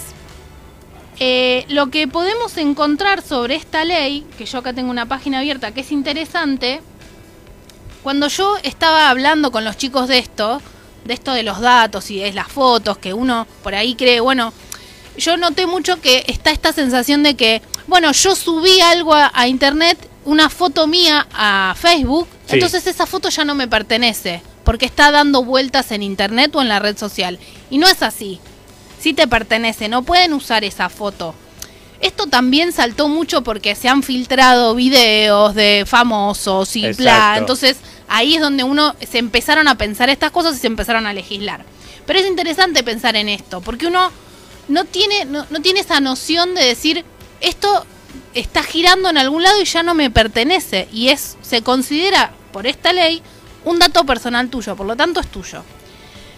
eh, 1.18 1.64
lo 1.68 1.88
que 1.88 2.08
podemos 2.08 2.56
encontrar 2.56 3.22
sobre 3.22 3.54
esta 3.54 3.84
ley, 3.84 4.26
que 4.36 4.46
yo 4.46 4.58
acá 4.58 4.72
tengo 4.72 4.90
una 4.90 5.06
página 5.06 5.38
abierta 5.38 5.72
que 5.72 5.80
es 5.80 5.92
interesante, 5.92 6.80
cuando 8.02 8.28
yo 8.28 8.56
estaba 8.62 9.10
hablando 9.10 9.50
con 9.50 9.64
los 9.64 9.76
chicos 9.76 10.08
de 10.08 10.18
esto, 10.18 10.60
de 11.06 11.14
esto 11.14 11.32
de 11.32 11.42
los 11.42 11.60
datos 11.60 12.10
y 12.10 12.18
de 12.18 12.32
las 12.32 12.48
fotos, 12.48 12.98
que 12.98 13.12
uno 13.14 13.46
por 13.62 13.74
ahí 13.74 13.94
cree, 13.94 14.20
bueno, 14.20 14.52
yo 15.16 15.36
noté 15.36 15.66
mucho 15.66 16.00
que 16.00 16.24
está 16.28 16.50
esta 16.50 16.72
sensación 16.72 17.22
de 17.22 17.34
que, 17.36 17.62
bueno, 17.86 18.12
yo 18.12 18.34
subí 18.36 18.80
algo 18.80 19.14
a, 19.14 19.30
a 19.34 19.48
internet, 19.48 19.98
una 20.24 20.50
foto 20.50 20.86
mía 20.86 21.26
a 21.32 21.74
Facebook, 21.78 22.28
Sí. 22.46 22.54
entonces 22.54 22.86
esa 22.86 23.06
foto 23.06 23.28
ya 23.28 23.44
no 23.44 23.54
me 23.56 23.66
pertenece, 23.66 24.40
porque 24.62 24.86
está 24.86 25.10
dando 25.10 25.42
vueltas 25.42 25.90
en 25.90 26.02
internet 26.02 26.54
o 26.54 26.62
en 26.62 26.68
la 26.68 26.78
red 26.78 26.96
social. 26.96 27.38
Y 27.70 27.78
no 27.78 27.88
es 27.88 28.02
así. 28.02 28.38
Sí 29.00 29.14
te 29.14 29.26
pertenece, 29.26 29.88
no 29.88 30.02
pueden 30.02 30.32
usar 30.32 30.62
esa 30.64 30.88
foto. 30.88 31.34
Esto 32.00 32.26
también 32.26 32.72
saltó 32.72 33.08
mucho 33.08 33.42
porque 33.42 33.74
se 33.74 33.88
han 33.88 34.02
filtrado 34.02 34.74
videos 34.74 35.54
de 35.54 35.84
famosos 35.86 36.76
y 36.76 36.92
bla. 36.92 37.36
Entonces 37.38 37.78
ahí 38.08 38.34
es 38.34 38.40
donde 38.40 38.64
uno 38.64 38.94
se 39.06 39.18
empezaron 39.18 39.68
a 39.68 39.76
pensar 39.76 40.08
estas 40.08 40.30
cosas 40.30 40.56
y 40.56 40.58
se 40.58 40.66
empezaron 40.66 41.06
a 41.06 41.12
legislar. 41.12 41.64
Pero 42.06 42.18
es 42.18 42.26
interesante 42.26 42.82
pensar 42.82 43.16
en 43.16 43.28
esto, 43.28 43.60
porque 43.60 43.86
uno 43.86 44.10
no 44.68 44.84
tiene, 44.84 45.24
no, 45.24 45.46
no 45.50 45.60
tiene 45.60 45.80
esa 45.80 46.00
noción 46.00 46.54
de 46.54 46.64
decir, 46.64 47.04
esto 47.40 47.84
está 48.34 48.62
girando 48.62 49.08
en 49.08 49.18
algún 49.18 49.42
lado 49.42 49.60
y 49.60 49.64
ya 49.64 49.82
no 49.82 49.94
me 49.94 50.10
pertenece. 50.10 50.88
Y 50.92 51.08
es, 51.08 51.36
se 51.42 51.62
considera 51.62 52.32
por 52.52 52.66
esta 52.66 52.92
ley 52.92 53.22
un 53.64 53.78
dato 53.78 54.04
personal 54.04 54.48
tuyo, 54.48 54.76
por 54.76 54.86
lo 54.86 54.96
tanto 54.96 55.20
es 55.20 55.26
tuyo. 55.26 55.62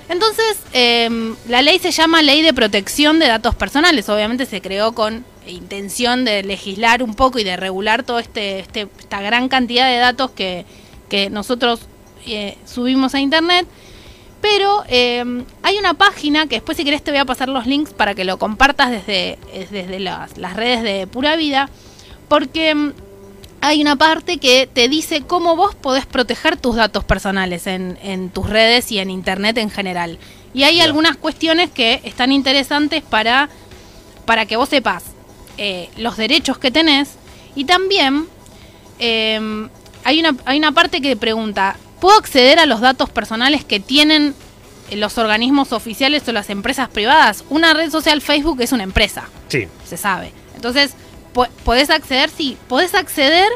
Entonces, 0.09 0.57
em, 0.73 1.37
la 1.49 1.61
ley 1.61 1.79
se 1.79 1.91
llama 1.91 2.23
Ley 2.23 2.41
de 2.41 2.55
Protección 2.55 3.19
de 3.19 3.27
Datos 3.27 3.55
Personales. 3.55 4.09
Obviamente 4.09 4.47
se 4.47 4.63
creó 4.63 4.93
con 4.93 5.25
intención 5.47 6.25
de 6.25 6.43
legislar 6.43 7.03
un 7.03 7.15
poco 7.15 7.39
y 7.39 7.45
de 7.45 7.57
regular 7.57 8.03
toda 8.05 8.21
este, 8.21 8.61
este, 8.61 8.89
esta 8.99 9.21
gran 9.21 9.49
cantidad 9.49 9.87
de 9.87 9.97
datos 9.99 10.31
que, 10.31 10.65
que 11.09 11.31
nosotros 11.31 11.81
eh, 12.27 12.57
subimos 12.65 13.15
a 13.15 13.21
Internet. 13.21 13.67
Pero 14.41 14.85
em, 14.89 15.45
hay 15.63 15.79
una 15.79 15.95
página 15.95 16.47
que 16.47 16.57
después 16.57 16.77
si 16.77 16.85
querés 16.85 17.03
te 17.03 17.11
voy 17.11 17.19
a 17.19 17.25
pasar 17.25 17.49
los 17.49 17.67
links 17.67 17.93
para 17.93 18.15
que 18.15 18.25
lo 18.25 18.39
compartas 18.39 18.91
desde, 18.91 19.37
desde 19.71 19.99
las, 19.99 20.39
las 20.39 20.55
redes 20.55 20.83
de 20.83 21.07
Pura 21.09 21.35
Vida. 21.35 21.69
Porque 22.29 22.71
em, 22.71 22.93
hay 23.61 23.83
una 23.83 23.97
parte 23.97 24.39
que 24.39 24.69
te 24.73 24.89
dice 24.89 25.23
cómo 25.23 25.57
vos 25.57 25.75
podés 25.75 26.07
proteger 26.07 26.57
tus 26.57 26.77
datos 26.77 27.03
personales 27.03 27.67
en, 27.67 27.99
en 28.03 28.31
tus 28.31 28.49
redes 28.49 28.93
y 28.93 28.99
en 28.99 29.11
internet 29.11 29.59
en 29.59 29.71
general. 29.71 30.19
Y 30.55 30.63
hay 30.63 30.81
algunas 30.81 31.17
cuestiones 31.17 31.71
que 31.71 32.01
están 32.05 32.33
interesantes 32.33 33.03
para, 33.03 33.49
para 34.25 34.47
que 34.47 34.57
vos 34.57 34.69
sepas 34.69 35.05
eh, 35.57 35.91
los 35.97 36.17
derechos 36.17 36.59
que 36.59 36.71
tenés. 36.71 37.17
Y 37.55 37.65
también 37.65 38.27
eh, 38.99 39.69
hay, 40.09 40.21
una, 40.21 40.35
hay 40.47 40.59
una 40.59 40.73
parte 40.73 41.03
que 41.03 41.17
pregunta, 41.17 41.77
¿puedo 42.01 42.17
acceder 42.17 42.59
a 42.59 42.65
los 42.65 42.81
datos 42.81 43.11
personales 43.11 43.63
que 43.63 43.79
tienen 43.79 44.35
los 44.91 45.19
organismos 45.19 45.73
oficiales 45.73 46.27
o 46.29 46.33
las 46.33 46.49
empresas 46.49 46.89
privadas? 46.89 47.45
Una 47.51 47.75
red 47.75 47.91
social 47.91 48.23
Facebook 48.23 48.63
es 48.63 48.73
una 48.73 48.85
empresa. 48.85 49.29
Sí. 49.49 49.69
Se 49.87 49.99
sabe. 49.99 50.33
Entonces, 50.55 50.95
podés 51.63 51.91
acceder, 51.91 52.31
sí, 52.31 52.57
podés 52.69 52.95
acceder, 52.95 53.49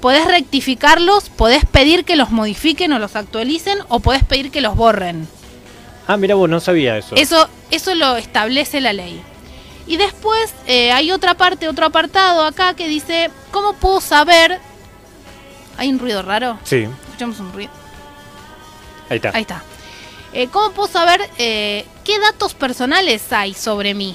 podés 0.00 0.26
rectificarlos, 0.26 1.28
podés 1.28 1.64
pedir 1.64 2.04
que 2.04 2.14
los 2.14 2.30
modifiquen 2.30 2.92
o 2.92 3.00
los 3.00 3.16
actualicen 3.16 3.78
o 3.88 3.98
podés 3.98 4.22
pedir 4.22 4.52
que 4.52 4.60
los 4.60 4.76
borren. 4.76 5.26
Ah, 6.06 6.16
mira 6.16 6.36
vos, 6.36 6.48
no 6.48 6.60
sabía 6.60 6.98
eso. 6.98 7.16
Eso, 7.16 7.48
eso 7.72 7.96
lo 7.96 8.16
establece 8.16 8.80
la 8.80 8.92
ley. 8.92 9.20
Y 9.88 9.96
después 9.96 10.54
eh, 10.68 10.92
hay 10.92 11.10
otra 11.10 11.34
parte, 11.34 11.66
otro 11.66 11.86
apartado 11.86 12.44
acá 12.44 12.74
que 12.74 12.86
dice, 12.86 13.28
¿cómo 13.50 13.72
puedo 13.72 14.00
saber? 14.00 14.60
¿Hay 15.80 15.88
un 15.88 15.98
ruido 15.98 16.20
raro? 16.20 16.58
Sí. 16.62 16.86
Escuchamos 17.06 17.40
un 17.40 17.54
ruido. 17.54 17.70
Ahí 19.08 19.16
está. 19.16 19.30
Ahí 19.32 19.40
está. 19.40 19.62
Eh, 20.34 20.48
¿Cómo 20.52 20.72
puedo 20.72 20.88
saber 20.92 21.22
eh, 21.38 21.86
qué 22.04 22.18
datos 22.18 22.52
personales 22.52 23.32
hay 23.32 23.54
sobre 23.54 23.94
mí? 23.94 24.14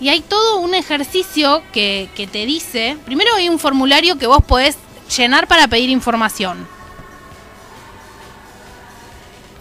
Y 0.00 0.08
hay 0.08 0.22
todo 0.22 0.56
un 0.60 0.74
ejercicio 0.74 1.62
que, 1.74 2.08
que 2.14 2.26
te 2.26 2.46
dice, 2.46 2.96
primero 3.04 3.34
hay 3.34 3.50
un 3.50 3.58
formulario 3.58 4.16
que 4.16 4.26
vos 4.26 4.42
podés 4.42 4.78
llenar 5.14 5.46
para 5.46 5.68
pedir 5.68 5.90
información. 5.90 6.66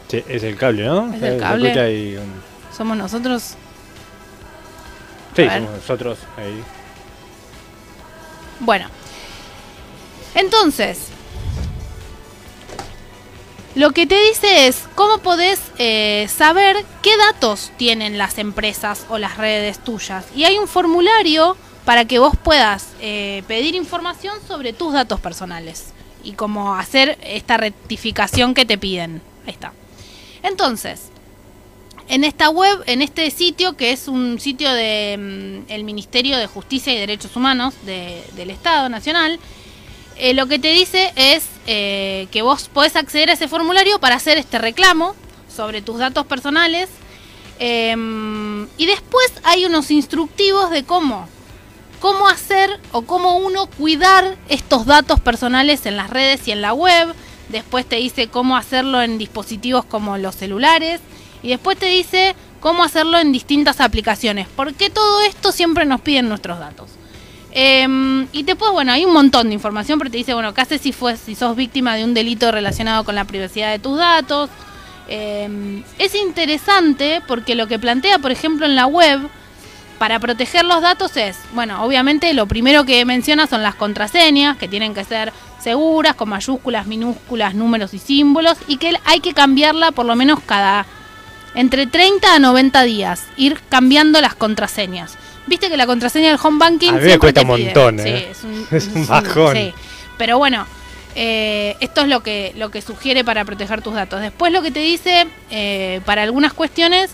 Sí, 0.08 0.24
es 0.30 0.44
el 0.44 0.56
cable, 0.56 0.86
¿no? 0.86 1.14
Es 1.14 1.22
el 1.22 1.40
cable. 1.42 1.68
escucha 1.68 1.84
ahí 1.84 2.16
un- 2.16 2.42
Somos 2.76 2.96
nosotros. 2.96 3.56
Sí, 5.36 5.44
somos 5.50 5.72
nosotros 5.72 6.20
ahí. 6.38 6.64
Bueno. 8.62 8.88
Entonces, 10.34 11.07
lo 13.78 13.92
que 13.92 14.08
te 14.08 14.20
dice 14.30 14.68
es 14.68 14.86
cómo 14.96 15.20
podés 15.20 15.60
eh, 15.78 16.28
saber 16.36 16.84
qué 17.04 17.16
datos 17.18 17.72
tienen 17.78 18.18
las 18.18 18.40
empresas 18.40 19.06
o 19.08 19.18
las 19.20 19.38
redes 19.38 19.78
tuyas. 19.84 20.26
Y 20.36 20.46
hay 20.46 20.58
un 20.58 20.68
formulario 20.68 21.56
para 21.86 22.06
que 22.06 22.18
vos 22.20 22.34
puedas 22.44 22.88
eh, 23.02 23.44
pedir 23.48 23.76
información 23.76 24.36
sobre 24.48 24.74
tus 24.74 24.94
datos 24.94 25.20
personales 25.20 25.94
y 26.24 26.34
cómo 26.34 26.74
hacer 26.76 27.20
esta 27.22 27.58
rectificación 27.58 28.56
que 28.56 28.66
te 28.66 28.80
piden. 28.80 29.22
Ahí 29.46 29.54
está. 29.54 29.74
Entonces, 30.42 31.04
en 32.10 32.24
esta 32.24 32.50
web, 32.50 32.82
en 32.88 33.04
este 33.04 33.30
sitio, 33.30 33.78
que 33.78 33.92
es 33.92 34.08
un 34.08 34.40
sitio 34.40 34.74
del 34.74 35.84
Ministerio 35.84 36.38
de 36.38 36.48
Justicia 36.48 36.94
y 36.94 36.98
Derechos 36.98 37.36
Humanos 37.36 37.76
de- 37.86 38.24
del 38.36 38.50
Estado 38.50 38.90
Nacional, 38.90 39.40
eh, 40.18 40.34
lo 40.34 40.48
que 40.48 40.58
te 40.58 40.70
dice 40.72 41.14
es 41.16 41.44
eh, 41.70 42.28
que 42.32 42.42
vos 42.42 42.70
podés 42.70 42.96
acceder 42.96 43.30
a 43.30 43.34
ese 43.34 43.50
formulario 43.50 44.00
para 44.00 44.16
hacer 44.16 44.38
este 44.38 44.58
reclamo 44.58 45.16
sobre 45.54 45.82
tus 45.82 45.98
datos 45.98 46.26
personales. 46.26 46.90
em, 47.60 48.68
y 48.78 48.86
después 48.86 49.34
hay 49.44 49.66
unos 49.66 49.92
instructivos 49.92 50.70
de 50.70 50.84
cómo, 50.84 51.28
cómo 52.00 52.28
hacer 52.28 52.70
o 52.92 53.02
cómo 53.02 53.38
uno 53.38 53.66
cuidar 53.66 54.38
estos 54.48 54.86
datos 54.86 55.20
personales 55.20 55.86
en 55.86 55.98
las 55.98 56.10
redes 56.10 56.48
y 56.48 56.52
en 56.52 56.62
la 56.62 56.74
web. 56.74 57.14
Después 57.50 57.86
te 57.86 57.98
dice 57.98 58.28
cómo 58.28 58.56
hacerlo 58.56 59.02
en 59.02 59.18
dispositivos 59.18 59.86
como 59.86 60.18
los 60.18 60.36
celulares. 60.36 61.02
Y 61.44 61.50
después 61.50 61.78
te 61.78 61.88
dice 61.88 62.36
cómo 62.62 62.84
hacerlo 62.84 63.18
en 63.20 63.32
distintas 63.32 63.82
aplicaciones. 63.82 64.48
Porque 64.56 64.90
todo 64.90 65.22
esto 65.22 65.52
siempre 65.52 65.86
nos 65.86 66.02
piden 66.02 66.30
nuestros 66.30 66.60
datos. 66.60 66.90
Em, 67.60 68.28
y 68.34 68.44
después, 68.44 68.72
bueno, 68.72 68.92
hay 68.92 69.04
un 69.04 69.14
montón 69.14 69.48
de 69.48 69.56
información, 69.56 69.98
pero 69.98 70.12
te 70.12 70.18
dice, 70.18 70.36
bueno, 70.36 70.54
¿qué 70.54 70.62
haces 70.62 70.80
si, 70.80 70.92
fue, 70.92 71.18
si 71.18 71.34
sos 71.34 71.56
víctima 71.56 71.96
de 71.96 72.04
un 72.04 72.14
delito 72.14 72.52
relacionado 72.52 73.04
con 73.04 73.16
la 73.16 73.26
privacidad 73.26 73.72
de 73.72 73.80
tus 73.80 73.98
datos? 73.98 74.52
Em, 75.08 75.82
es 75.98 76.14
interesante 76.14 77.20
porque 77.28 77.56
lo 77.56 77.66
que 77.66 77.80
plantea, 77.80 78.20
por 78.20 78.32
ejemplo, 78.32 78.68
en 78.68 78.76
la 78.76 78.86
web, 78.86 79.22
para 79.98 80.20
proteger 80.20 80.66
los 80.66 80.84
datos 80.84 81.18
es, 81.18 81.40
bueno, 81.54 81.84
obviamente 81.84 82.32
lo 82.36 82.46
primero 82.46 82.86
que 82.86 83.04
menciona 83.06 83.48
son 83.48 83.64
las 83.64 83.74
contraseñas, 83.74 84.56
que 84.58 84.68
tienen 84.68 84.94
que 84.94 85.04
ser 85.04 85.34
seguras, 85.60 86.14
con 86.14 86.30
mayúsculas, 86.30 86.86
minúsculas, 86.86 87.56
números 87.56 87.92
y 87.96 87.98
símbolos, 87.98 88.60
y 88.68 88.78
que 88.78 89.00
hay 89.04 89.20
que 89.20 89.34
cambiarla 89.34 89.92
por 89.92 90.06
lo 90.06 90.16
menos 90.16 90.42
cada 90.46 90.86
entre 91.56 91.88
30 91.88 92.36
a 92.36 92.38
90 92.38 92.84
días, 92.84 93.24
ir 93.36 93.60
cambiando 93.68 94.22
las 94.22 94.36
contraseñas. 94.36 95.18
Viste 95.48 95.70
que 95.70 95.78
la 95.78 95.88
contraseña 95.88 96.30
del 96.30 96.40
home 96.42 96.60
banking 96.60 96.90
A 96.90 96.94
mí 96.98 97.06
me 97.06 97.18
cuesta 97.20 97.42
un 97.42 97.48
montón, 97.48 98.00
Sí, 98.00 98.10
¿eh? 98.10 98.28
es 98.32 98.44
un, 98.44 98.68
Es 98.78 98.88
un 98.88 99.08
bajón. 99.08 99.56
sí. 99.56 99.74
Pero 100.18 100.38
bueno, 100.38 100.66
eh, 101.16 101.76
esto 101.80 102.02
es 102.02 102.08
lo 102.08 102.22
que, 102.22 102.54
lo 102.58 102.70
que 102.70 102.82
sugiere 102.82 103.24
para 103.24 103.46
proteger 103.46 103.82
tus 103.82 103.94
datos. 103.94 104.22
Después 104.22 104.52
lo 104.52 104.62
que 104.62 104.72
te 104.72 104.80
dice, 104.80 105.28
eh, 105.52 106.02
para 106.06 106.24
algunas 106.24 106.54
cuestiones, 106.54 107.12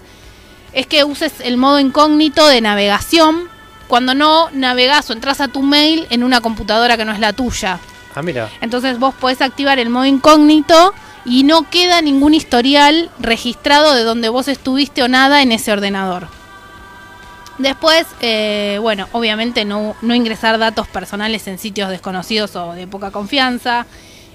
es 0.73 0.87
que 0.87 1.03
uses 1.03 1.33
el 1.41 1.57
modo 1.57 1.79
incógnito 1.79 2.47
de 2.47 2.59
navegación 2.61 3.49
cuando 3.87 4.15
no 4.15 4.49
navegas 4.51 5.09
o 5.09 5.13
entras 5.13 5.39
a 5.41 5.47
tu 5.47 5.61
mail 5.61 6.07
en 6.09 6.23
una 6.23 6.41
computadora 6.41 6.97
que 6.97 7.05
no 7.05 7.11
es 7.11 7.19
la 7.19 7.33
tuya. 7.33 7.79
Ah, 8.15 8.21
mira. 8.21 8.49
Entonces 8.61 8.97
vos 8.99 9.13
podés 9.13 9.41
activar 9.41 9.79
el 9.79 9.89
modo 9.89 10.05
incógnito 10.05 10.93
y 11.25 11.43
no 11.43 11.69
queda 11.69 12.01
ningún 12.01 12.33
historial 12.33 13.09
registrado 13.19 13.93
de 13.93 14.03
donde 14.03 14.29
vos 14.29 14.47
estuviste 14.47 15.03
o 15.03 15.07
nada 15.07 15.41
en 15.41 15.51
ese 15.51 15.71
ordenador. 15.71 16.27
Después, 17.57 18.07
eh, 18.21 18.79
bueno, 18.81 19.07
obviamente 19.11 19.63
no, 19.63 19.95
no 20.01 20.15
ingresar 20.15 20.57
datos 20.57 20.87
personales 20.87 21.47
en 21.47 21.59
sitios 21.59 21.89
desconocidos 21.89 22.55
o 22.55 22.73
de 22.73 22.87
poca 22.87 23.11
confianza. 23.11 23.85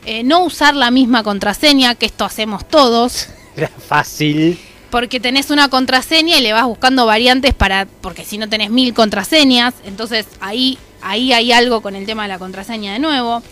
Eh, 0.05 0.23
no 0.23 0.45
usar 0.45 0.77
la 0.77 0.91
misma 0.91 1.23
contraseña, 1.23 1.95
que 1.95 2.07
esto 2.07 2.25
hacemos 2.25 2.67
todos. 2.69 3.29
Era 3.57 3.69
fácil. 3.69 4.59
Porque 4.91 5.21
tenés 5.21 5.51
una 5.51 5.69
contraseña 5.69 6.39
y 6.39 6.41
le 6.41 6.53
vas 6.53 6.65
buscando 6.65 7.05
variantes 7.05 7.53
para. 7.55 7.87
Porque 8.01 8.25
si 8.25 8.39
no 8.39 8.49
tenés 8.49 8.71
mil 8.71 8.95
contraseñas. 8.95 9.75
Entonces 9.85 10.27
ahí, 10.41 10.79
ahí 11.03 11.33
hay 11.33 11.53
algo 11.53 11.83
con 11.83 11.95
el 11.95 12.07
tema 12.07 12.23
de 12.23 12.29
la 12.29 12.39
contraseña 12.39 12.93
de 12.93 12.99
nuevo. 13.01 13.43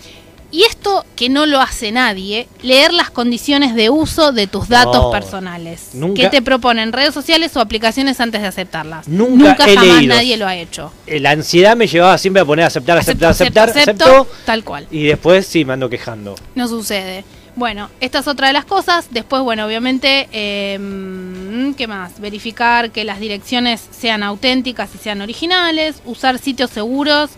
Y 0.56 0.62
esto 0.62 1.04
que 1.16 1.28
no 1.28 1.44
lo 1.44 1.60
hace 1.60 1.92
nadie, 1.92 2.48
leer 2.62 2.94
las 2.94 3.10
condiciones 3.10 3.74
de 3.74 3.90
uso 3.90 4.32
de 4.32 4.46
tus 4.46 4.68
datos 4.70 4.96
No, 5.02 5.10
personales. 5.10 5.90
nunca- 5.92 6.22
que 6.22 6.28
te 6.30 6.40
proponen 6.40 6.92
redes 6.94 7.12
sociales 7.12 7.54
o 7.58 7.60
aplicaciones 7.60 8.20
antes 8.20 8.40
de 8.40 8.46
aceptarlas. 8.48 9.06
Nunca 9.06 9.52
he 9.66 9.74
jamás 9.76 9.96
leído. 9.98 10.14
nadie 10.14 10.38
lo 10.38 10.46
ha 10.46 10.56
hecho. 10.56 10.90
Eh, 11.06 11.20
La 11.20 11.32
ansiedad 11.32 11.76
me 11.76 11.86
llevaba 11.86 12.16
siempre 12.16 12.40
a 12.40 12.46
poner 12.46 12.64
aceptar, 12.64 12.96
aceptar, 12.96 13.32
Acepto, 13.32 13.60
aceptar, 13.60 13.68
acepto, 13.82 14.04
acepto. 14.04 14.20
acepto, 14.22 14.36
tal 14.46 14.64
cual. 14.64 14.86
Y 14.90 15.02
después 15.04 15.46
sí 15.46 15.66
me 15.66 15.74
ando 15.74 15.90
quejando. 15.90 16.34
No 16.54 16.66
sucede. 16.68 17.26
Bueno, 17.54 17.90
esta 18.00 18.20
es 18.20 18.26
otra 18.28 18.46
de 18.46 18.54
las 18.54 18.64
cosas. 18.64 19.08
Después, 19.10 19.42
bueno, 19.42 19.66
obviamente, 19.66 20.26
eh, 20.32 21.72
¿qué 21.76 21.86
más? 21.86 22.18
Verificar 22.18 22.90
que 22.90 23.04
las 23.04 23.20
direcciones 23.20 23.82
sean 23.90 24.22
auténticas 24.22 24.88
y 24.94 24.98
sean 24.98 25.20
originales. 25.20 25.96
Usar 26.06 26.38
sitios 26.38 26.70
seguros. 26.70 27.30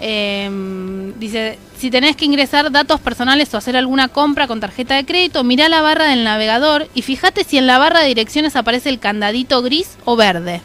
Eh, 0.00 1.12
dice, 1.18 1.58
si 1.78 1.90
tenés 1.90 2.16
que 2.16 2.24
ingresar 2.26 2.70
datos 2.70 3.00
personales 3.00 3.52
o 3.54 3.56
hacer 3.56 3.76
alguna 3.76 4.08
compra 4.08 4.46
con 4.46 4.60
tarjeta 4.60 4.94
de 4.94 5.04
crédito, 5.06 5.42
mirá 5.44 5.68
la 5.68 5.80
barra 5.80 6.06
del 6.08 6.24
navegador 6.24 6.88
y 6.94 7.02
fíjate 7.02 7.44
si 7.44 7.58
en 7.58 7.66
la 7.66 7.78
barra 7.78 8.00
de 8.00 8.08
direcciones 8.08 8.56
aparece 8.56 8.88
el 8.90 8.98
candadito 8.98 9.62
gris 9.62 9.96
o 10.04 10.16
verde. 10.16 10.60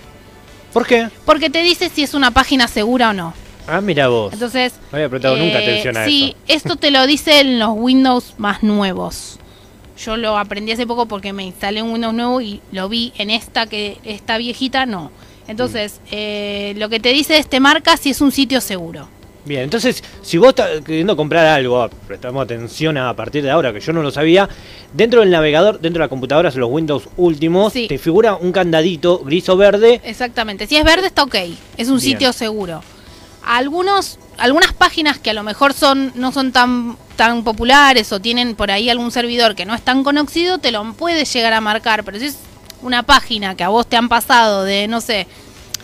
¿Por 0.73 0.85
qué? 0.85 1.09
Porque 1.25 1.49
te 1.49 1.61
dice 1.63 1.89
si 1.89 2.03
es 2.03 2.13
una 2.13 2.31
página 2.31 2.67
segura 2.67 3.09
o 3.09 3.13
no. 3.13 3.33
Ah, 3.67 3.79
mira 3.81 4.07
vos. 4.07 4.33
Entonces, 4.33 4.73
no 4.91 4.97
había 4.97 5.09
prestado 5.09 5.35
nunca 5.37 5.59
eh, 5.59 5.63
atención 5.63 5.97
a 5.97 6.05
sí, 6.05 6.35
eso. 6.47 6.57
esto 6.67 6.75
te 6.77 6.91
lo 6.91 7.05
dicen 7.07 7.59
los 7.59 7.69
Windows 7.73 8.33
más 8.37 8.63
nuevos. 8.63 9.37
Yo 10.03 10.17
lo 10.17 10.37
aprendí 10.37 10.71
hace 10.71 10.87
poco 10.87 11.05
porque 11.05 11.31
me 11.31 11.43
instalé 11.43 11.81
un 11.83 11.91
Windows 11.91 12.13
nuevo 12.13 12.41
y 12.41 12.59
lo 12.71 12.89
vi 12.89 13.13
en 13.17 13.29
esta 13.29 13.67
que 13.67 13.99
esta 14.03 14.37
viejita 14.37 14.85
no. 14.85 15.11
Entonces, 15.47 15.99
Mm. 16.05 16.07
eh, 16.11 16.73
lo 16.77 16.89
que 16.89 16.99
te 16.99 17.09
dice 17.13 17.37
es 17.37 17.47
te 17.49 17.59
marca 17.59 17.97
si 17.97 18.09
es 18.09 18.21
un 18.21 18.31
sitio 18.31 18.61
seguro. 18.61 19.07
Bien, 19.43 19.61
entonces, 19.61 20.03
si 20.21 20.37
vos 20.37 20.49
estás 20.49 20.81
queriendo 20.85 21.15
comprar 21.17 21.45
algo, 21.47 21.89
prestamos 22.07 22.43
atención 22.43 22.97
a 22.97 23.15
partir 23.15 23.41
de 23.43 23.49
ahora, 23.49 23.73
que 23.73 23.79
yo 23.79 23.91
no 23.91 24.03
lo 24.03 24.11
sabía, 24.11 24.47
dentro 24.93 25.21
del 25.21 25.31
navegador, 25.31 25.79
dentro 25.79 25.99
de 25.99 26.05
la 26.05 26.09
computadora, 26.09 26.51
los 26.55 26.69
Windows 26.71 27.09
últimos, 27.17 27.73
Sí. 27.73 27.87
te 27.87 27.97
figura 27.97 28.35
un 28.35 28.51
candadito 28.51 29.19
gris 29.19 29.49
o 29.49 29.57
verde. 29.57 29.99
Exactamente. 30.03 30.67
Si 30.67 30.75
es 30.77 30.83
verde 30.83 31.07
está 31.07 31.23
ok. 31.23 31.35
Es 31.77 31.87
un 31.89 31.97
Bien. 31.97 31.99
sitio 31.99 32.33
seguro. 32.33 32.83
Algunos, 33.43 34.19
algunas 34.37 34.73
páginas 34.73 35.17
que 35.17 35.31
a 35.31 35.33
lo 35.33 35.41
mejor 35.41 35.73
son, 35.73 36.11
no 36.13 36.31
son 36.31 36.51
tan, 36.51 36.95
tan 37.15 37.43
populares 37.43 38.11
o 38.11 38.19
tienen 38.19 38.53
por 38.53 38.69
ahí 38.69 38.91
algún 38.91 39.09
servidor 39.11 39.55
que 39.55 39.65
no 39.65 39.73
es 39.73 39.81
tan 39.81 40.03
conocido, 40.03 40.59
te 40.59 40.71
lo 40.71 40.93
puede 40.93 41.25
llegar 41.25 41.53
a 41.53 41.61
marcar. 41.61 42.03
Pero 42.03 42.19
si 42.19 42.25
es 42.25 42.37
una 42.83 43.01
página 43.01 43.55
que 43.55 43.63
a 43.63 43.69
vos 43.69 43.87
te 43.87 43.95
han 43.97 44.07
pasado 44.09 44.63
de, 44.63 44.87
no 44.87 45.01
sé, 45.01 45.25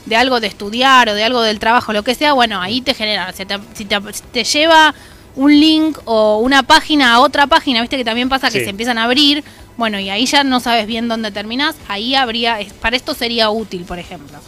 de 0.08 0.16
algo 0.16 0.40
de 0.40 0.48
estudiar 0.48 1.10
o 1.10 1.14
de 1.14 1.24
algo 1.24 1.42
del 1.42 1.60
trabajo, 1.60 1.94
lo 1.94 2.04
que 2.04 2.16
sea, 2.16 2.34
bueno, 2.34 2.62
ahí 2.62 2.82
te 2.82 2.94
genera. 2.94 3.32
Si 3.34 3.46
te, 3.46 3.58
si 3.74 3.86
te, 3.86 3.96
si 4.14 4.22
te 4.32 4.44
lleva 4.44 4.94
un 5.36 5.52
link 5.52 6.00
o 6.06 6.40
una 6.40 6.64
página 6.64 7.14
a 7.14 7.20
otra 7.20 7.46
página, 7.48 7.82
viste 7.82 7.98
que 7.98 8.06
también 8.06 8.30
pasa 8.30 8.50
que 8.50 8.60
Sí. 8.60 8.64
se 8.64 8.70
empiezan 8.72 8.98
a 8.98 9.04
abrir, 9.04 9.44
bueno, 9.76 10.00
y 10.00 10.10
ahí 10.10 10.26
ya 10.26 10.44
no 10.44 10.60
sabes 10.60 10.88
bien 10.88 11.08
dónde 11.08 11.30
terminás, 11.32 11.76
ahí 11.88 12.16
habría, 12.16 12.58
para 12.82 12.96
esto 12.96 13.14
sería 13.14 13.50
útil, 13.50 13.84
por 13.84 14.00
ejemplo. 14.00 14.40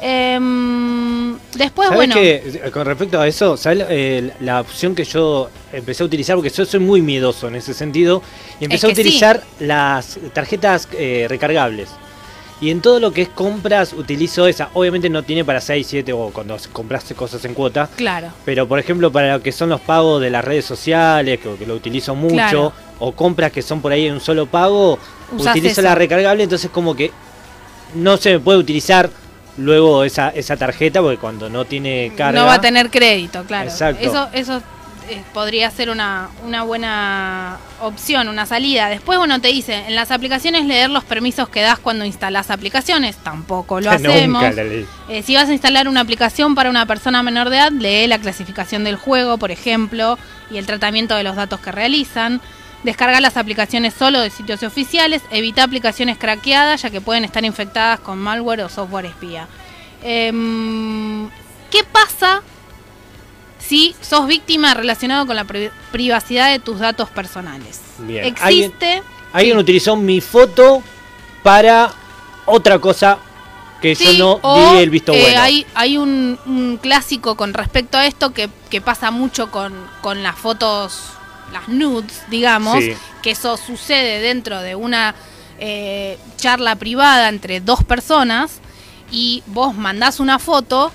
Em, 0.00 1.36
después, 1.54 1.88
¿Sabés 1.88 1.96
bueno, 1.96 2.14
que, 2.14 2.70
con 2.72 2.86
respecto 2.86 3.20
a 3.20 3.26
eso, 3.26 3.56
¿sabés 3.56 3.84
eh, 3.90 4.30
la 4.40 4.60
opción 4.60 4.94
que 4.94 5.04
yo 5.04 5.50
empecé 5.72 6.02
a 6.02 6.06
utilizar? 6.06 6.36
Porque 6.36 6.50
yo 6.50 6.64
soy 6.64 6.80
muy 6.80 7.02
miedoso 7.02 7.48
en 7.48 7.56
ese 7.56 7.74
sentido. 7.74 8.22
Y 8.60 8.64
empecé 8.64 8.86
a 8.86 8.88
que 8.88 9.00
utilizar 9.00 9.42
las 9.58 10.18
tarjetas 10.32 10.88
eh, 10.92 11.26
recargables. 11.28 11.88
Y 12.60 12.70
en 12.70 12.80
todo 12.80 12.98
lo 12.98 13.12
que 13.12 13.22
es 13.22 13.28
compras 13.28 13.92
utilizo 13.92 14.46
esa. 14.48 14.70
Obviamente 14.74 15.08
no 15.08 15.22
tiene 15.22 15.44
para 15.44 15.60
6, 15.60 15.86
7 15.86 16.12
o 16.12 16.30
cuando 16.30 16.56
compraste 16.72 17.14
cosas 17.14 17.44
en 17.44 17.54
cuota. 17.54 17.88
claro, 17.96 18.28
Pero 18.44 18.66
por 18.66 18.78
ejemplo 18.80 19.12
para 19.12 19.34
lo 19.36 19.42
que 19.42 19.52
son 19.52 19.68
los 19.68 19.80
pagos 19.80 20.20
de 20.20 20.30
las 20.30 20.44
redes 20.44 20.64
sociales, 20.64 21.38
que, 21.38 21.54
que 21.54 21.66
lo 21.66 21.74
utilizo 21.74 22.14
mucho, 22.16 22.34
Claro. 22.34 22.72
o 22.98 23.12
compras 23.12 23.52
que 23.52 23.62
son 23.62 23.80
por 23.80 23.92
ahí 23.92 24.06
en 24.06 24.14
un 24.14 24.20
solo 24.20 24.46
pago, 24.46 24.98
Usás 25.36 25.52
utilizo 25.54 25.80
esa. 25.80 25.90
la 25.90 25.94
recargable, 25.94 26.42
entonces 26.42 26.68
como 26.70 26.96
que 26.96 27.12
no 27.94 28.16
se 28.16 28.32
me 28.32 28.40
puede 28.40 28.58
utilizar 28.58 29.08
luego 29.56 30.02
esa, 30.04 30.30
esa 30.30 30.56
tarjeta 30.56 31.00
porque 31.00 31.18
cuando 31.18 31.48
no 31.48 31.64
tiene 31.64 32.12
carga... 32.16 32.40
no 32.40 32.46
va 32.46 32.54
a 32.54 32.60
tener 32.60 32.90
crédito, 32.90 33.44
claro. 33.44 33.68
Exacto. 33.70 34.04
Eso, 34.04 34.28
eso 34.32 34.62
eh, 35.08 35.22
podría 35.32 35.70
ser 35.70 35.90
una, 35.90 36.28
una 36.44 36.62
buena 36.62 37.58
opción, 37.80 38.28
una 38.28 38.46
salida. 38.46 38.88
Después, 38.88 39.18
bueno, 39.18 39.40
te 39.40 39.48
dice, 39.48 39.84
en 39.86 39.94
las 39.94 40.10
aplicaciones 40.10 40.66
leer 40.66 40.90
los 40.90 41.04
permisos 41.04 41.48
que 41.48 41.62
das 41.62 41.78
cuando 41.78 42.04
instalas 42.04 42.50
aplicaciones, 42.50 43.16
tampoco 43.16 43.80
lo 43.80 43.90
hacemos. 43.92 44.44
Eh, 45.08 45.22
si 45.22 45.34
vas 45.34 45.48
a 45.48 45.52
instalar 45.52 45.88
una 45.88 46.00
aplicación 46.00 46.54
para 46.54 46.68
una 46.70 46.84
persona 46.86 47.22
menor 47.22 47.48
de 47.50 47.56
edad, 47.56 47.72
lee 47.72 48.06
la 48.06 48.18
clasificación 48.18 48.84
del 48.84 48.96
juego, 48.96 49.38
por 49.38 49.50
ejemplo, 49.50 50.18
y 50.50 50.58
el 50.58 50.66
tratamiento 50.66 51.16
de 51.16 51.22
los 51.22 51.36
datos 51.36 51.60
que 51.60 51.72
realizan. 51.72 52.40
Descarga 52.84 53.20
las 53.20 53.36
aplicaciones 53.36 53.94
solo 53.94 54.20
de 54.20 54.30
sitios 54.30 54.62
oficiales. 54.62 55.22
Evita 55.30 55.64
aplicaciones 55.64 56.18
craqueadas, 56.18 56.82
ya 56.82 56.90
que 56.90 57.00
pueden 57.00 57.24
estar 57.24 57.44
infectadas 57.44 58.00
con 58.00 58.18
malware 58.18 58.60
o 58.62 58.68
software 58.68 59.06
espía. 59.06 59.48
Em, 60.02 61.28
¿Qué 61.70 61.82
pasa 61.90 62.42
si 63.58 63.94
sos 64.00 64.26
víctima 64.26 64.74
relacionado 64.74 65.26
con 65.26 65.36
la 65.36 65.44
pri- 65.44 65.70
privacidad 65.92 66.50
de 66.50 66.58
tus 66.58 66.78
datos 66.78 67.08
personales? 67.10 67.80
Bien. 67.98 68.24
Existe. 68.24 69.02
Alguien 69.32 69.56
sí. 69.56 69.60
utilizó 69.62 69.96
mi 69.96 70.20
foto 70.20 70.82
para 71.42 71.92
otra 72.46 72.78
cosa 72.78 73.18
que 73.82 73.94
Sí, 73.94 74.16
yo 74.16 74.40
no 74.42 74.72
di 74.72 74.78
el 74.78 74.90
visto 74.90 75.12
eh, 75.12 75.20
bueno. 75.20 75.40
Hay, 75.40 75.66
hay 75.74 75.98
un, 75.98 76.38
un 76.46 76.78
clásico 76.82 77.36
con 77.36 77.54
respecto 77.54 77.96
a 77.98 78.06
esto 78.06 78.32
que, 78.32 78.48
que 78.70 78.80
pasa 78.80 79.10
mucho 79.10 79.50
con, 79.50 79.72
con 80.00 80.22
las 80.22 80.36
fotos, 80.36 81.00
las 81.52 81.68
nudes, 81.68 82.22
digamos, 82.28 82.82
Sí. 82.82 82.94
que 83.22 83.30
eso 83.32 83.56
sucede 83.56 84.20
dentro 84.20 84.60
de 84.62 84.74
una 84.74 85.14
eh, 85.60 86.18
charla 86.36 86.74
privada 86.76 87.28
entre 87.28 87.60
dos 87.60 87.84
personas 87.84 88.60
y 89.12 89.42
vos 89.46 89.74
mandás 89.76 90.18
una 90.20 90.38
foto 90.38 90.90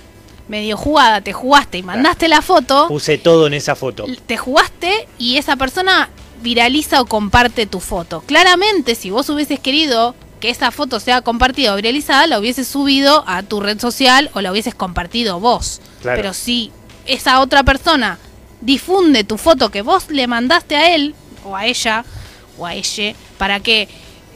medio 0.48 0.78
jugada, 0.78 1.22
te 1.22 1.34
jugaste 1.34 1.78
y 1.78 1.84
mandaste 1.84 2.28
la 2.28 2.42
foto, 2.42 2.88
Puse 2.88 3.18
todo 3.18 3.48
en 3.48 3.54
esa 3.54 3.76
foto. 3.76 4.06
te 4.26 4.38
jugaste 4.38 5.08
y 5.18 5.38
esa 5.38 5.56
persona 5.56 6.10
viraliza 6.42 7.02
o 7.02 7.06
comparte 7.06 7.66
tu 7.66 7.80
foto. 7.80 8.22
Claramente, 8.22 8.96
si 8.96 9.10
vos 9.10 9.30
hubieses 9.30 9.60
querido 9.60 10.16
que 10.40 10.50
esa 10.50 10.72
foto 10.72 11.00
sea 11.00 11.22
compartida 11.22 11.74
o 11.74 11.78
viralizada, 11.78 12.28
la 12.28 12.40
hubieses 12.40 12.68
subido 12.68 13.24
a 13.28 13.44
tu 13.44 13.62
red 13.62 13.80
social 13.80 14.30
o 14.34 14.42
la 14.42 14.52
hubieses 14.52 14.76
compartido 14.76 15.40
vos. 15.40 15.80
Claro. 16.02 16.18
Pero 16.18 16.34
si 16.34 16.72
esa 17.06 17.40
otra 17.40 17.64
persona 17.64 18.20
difunde 18.60 19.24
tu 19.24 19.38
foto 19.38 19.70
que 19.70 19.82
vos 19.82 20.10
le 20.10 20.28
mandaste 20.28 20.76
a 20.76 20.94
él 20.96 21.16
o 21.46 21.56
a 21.56 21.66
ella 21.66 22.04
o 22.58 22.66
a 22.66 22.76
ella 22.76 23.14
para 23.38 23.62
que 23.62 23.88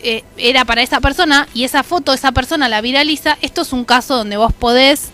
eh, 0.04 0.24
era 0.38 0.64
para 0.64 0.82
esa 0.82 1.02
persona 1.02 1.48
y 1.54 1.64
esa 1.66 1.84
foto 1.84 2.14
esa 2.14 2.32
persona 2.32 2.70
la 2.70 2.82
viraliza, 2.82 3.38
esto 3.42 3.62
es 3.64 3.74
un 3.74 3.84
caso 3.84 4.16
donde 4.16 4.38
vos 4.38 4.54
podés 4.54 5.10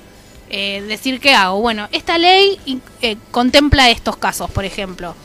eh, 0.55 0.83
decir 0.83 1.19
qué 1.19 1.33
hago. 1.33 1.59
Bueno, 1.61 1.89
esta 1.91 2.17
ley 2.19 2.59
eh, 3.01 3.17
contempla 3.31 3.89
estos 3.89 4.17
casos, 4.17 4.51
por 4.51 4.65
ejemplo. 4.65 5.15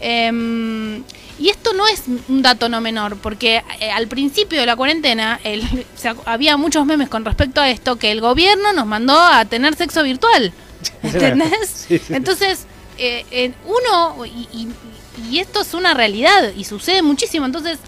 Em, 0.00 1.02
y 1.40 1.48
esto 1.48 1.72
no 1.72 1.86
es 1.88 2.04
un 2.28 2.42
dato 2.42 2.68
no 2.68 2.80
menor, 2.80 3.16
porque 3.16 3.62
eh, 3.80 3.90
al 3.90 4.06
principio 4.06 4.60
de 4.60 4.66
la 4.66 4.76
cuarentena 4.76 5.40
el- 5.42 5.62
o 5.96 5.98
sea, 5.98 6.14
había 6.26 6.56
muchos 6.56 6.86
memes 6.86 7.08
con 7.08 7.24
respecto 7.24 7.60
a 7.60 7.68
esto 7.68 7.96
que 7.96 8.12
el 8.12 8.20
gobierno 8.20 8.72
nos 8.72 8.86
mandó 8.86 9.18
a 9.18 9.44
tener 9.44 9.74
sexo 9.74 10.02
virtual. 10.04 10.52
¿Entendés? 11.02 11.86
Sí, 11.88 11.98
sí. 11.98 12.14
Entonces, 12.14 12.66
uno, 13.66 14.24
y, 14.26 14.48
y- 14.52 14.68
y 15.30 15.38
esto 15.40 15.60
es 15.62 15.74
una 15.74 15.94
realidad 15.94 16.52
y 16.56 16.62
sucede 16.62 17.02
muchísimo, 17.02 17.44
entonces, 17.46 17.80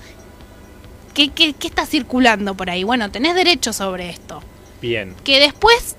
¿qué, 1.15 1.29
qué, 1.29 1.53
qué 1.53 1.69
está 1.69 1.87
circulando 1.87 2.57
por 2.57 2.71
ahí? 2.71 2.83
Bueno, 2.83 3.11
tenés 3.13 3.37
derecho 3.37 3.73
sobre 3.73 4.11
esto 4.11 4.43
Bien. 4.83 5.15
que 5.23 5.39
después 5.39 5.95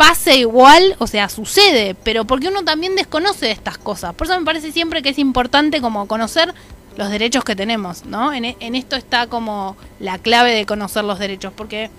pase 0.00 0.38
igual, 0.38 0.96
o 0.98 1.06
sea, 1.06 1.28
sucede, 1.28 1.94
pero 1.94 2.24
porque 2.24 2.48
uno 2.48 2.64
también 2.64 2.96
desconoce 2.96 3.50
estas 3.50 3.76
cosas. 3.76 4.14
Por 4.14 4.26
eso 4.26 4.38
me 4.38 4.46
parece 4.46 4.72
siempre 4.72 5.02
que 5.02 5.10
es 5.10 5.18
importante 5.18 5.82
como 5.82 6.08
conocer 6.08 6.54
los 6.96 7.10
derechos 7.10 7.44
que 7.44 7.54
tenemos, 7.54 8.06
¿no? 8.06 8.32
En, 8.32 8.46
e- 8.46 8.56
en 8.60 8.76
esto 8.76 8.96
está 8.96 9.26
como 9.26 9.76
la 9.98 10.16
clave 10.16 10.52
de 10.54 10.64
conocer 10.64 11.04
los 11.04 11.18
derechos, 11.18 11.52
porque 11.54 11.90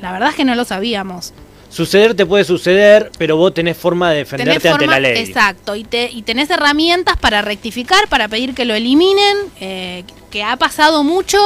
la 0.00 0.10
verdad 0.10 0.30
es 0.30 0.34
que 0.34 0.44
no 0.44 0.56
lo 0.56 0.64
sabíamos. 0.64 1.32
Suceder 1.70 2.14
te 2.14 2.26
puede 2.26 2.42
suceder, 2.42 3.12
pero 3.18 3.36
vos 3.36 3.54
tenés 3.54 3.76
forma 3.76 4.10
de 4.10 4.16
defenderte 4.18 4.58
Tenés 4.58 4.72
ante 4.74 4.86
la 4.88 4.98
ley. 4.98 5.16
Exacto, 5.18 5.76
y, 5.76 5.84
te, 5.84 6.10
y 6.10 6.22
tenés 6.22 6.50
herramientas 6.50 7.16
para 7.18 7.40
rectificar, 7.40 8.08
para 8.08 8.26
pedir 8.26 8.52
que 8.56 8.64
lo 8.64 8.74
eliminen, 8.74 9.36
eh, 9.60 10.02
que 10.30 10.42
ha 10.42 10.56
pasado 10.56 11.04
mucho, 11.04 11.38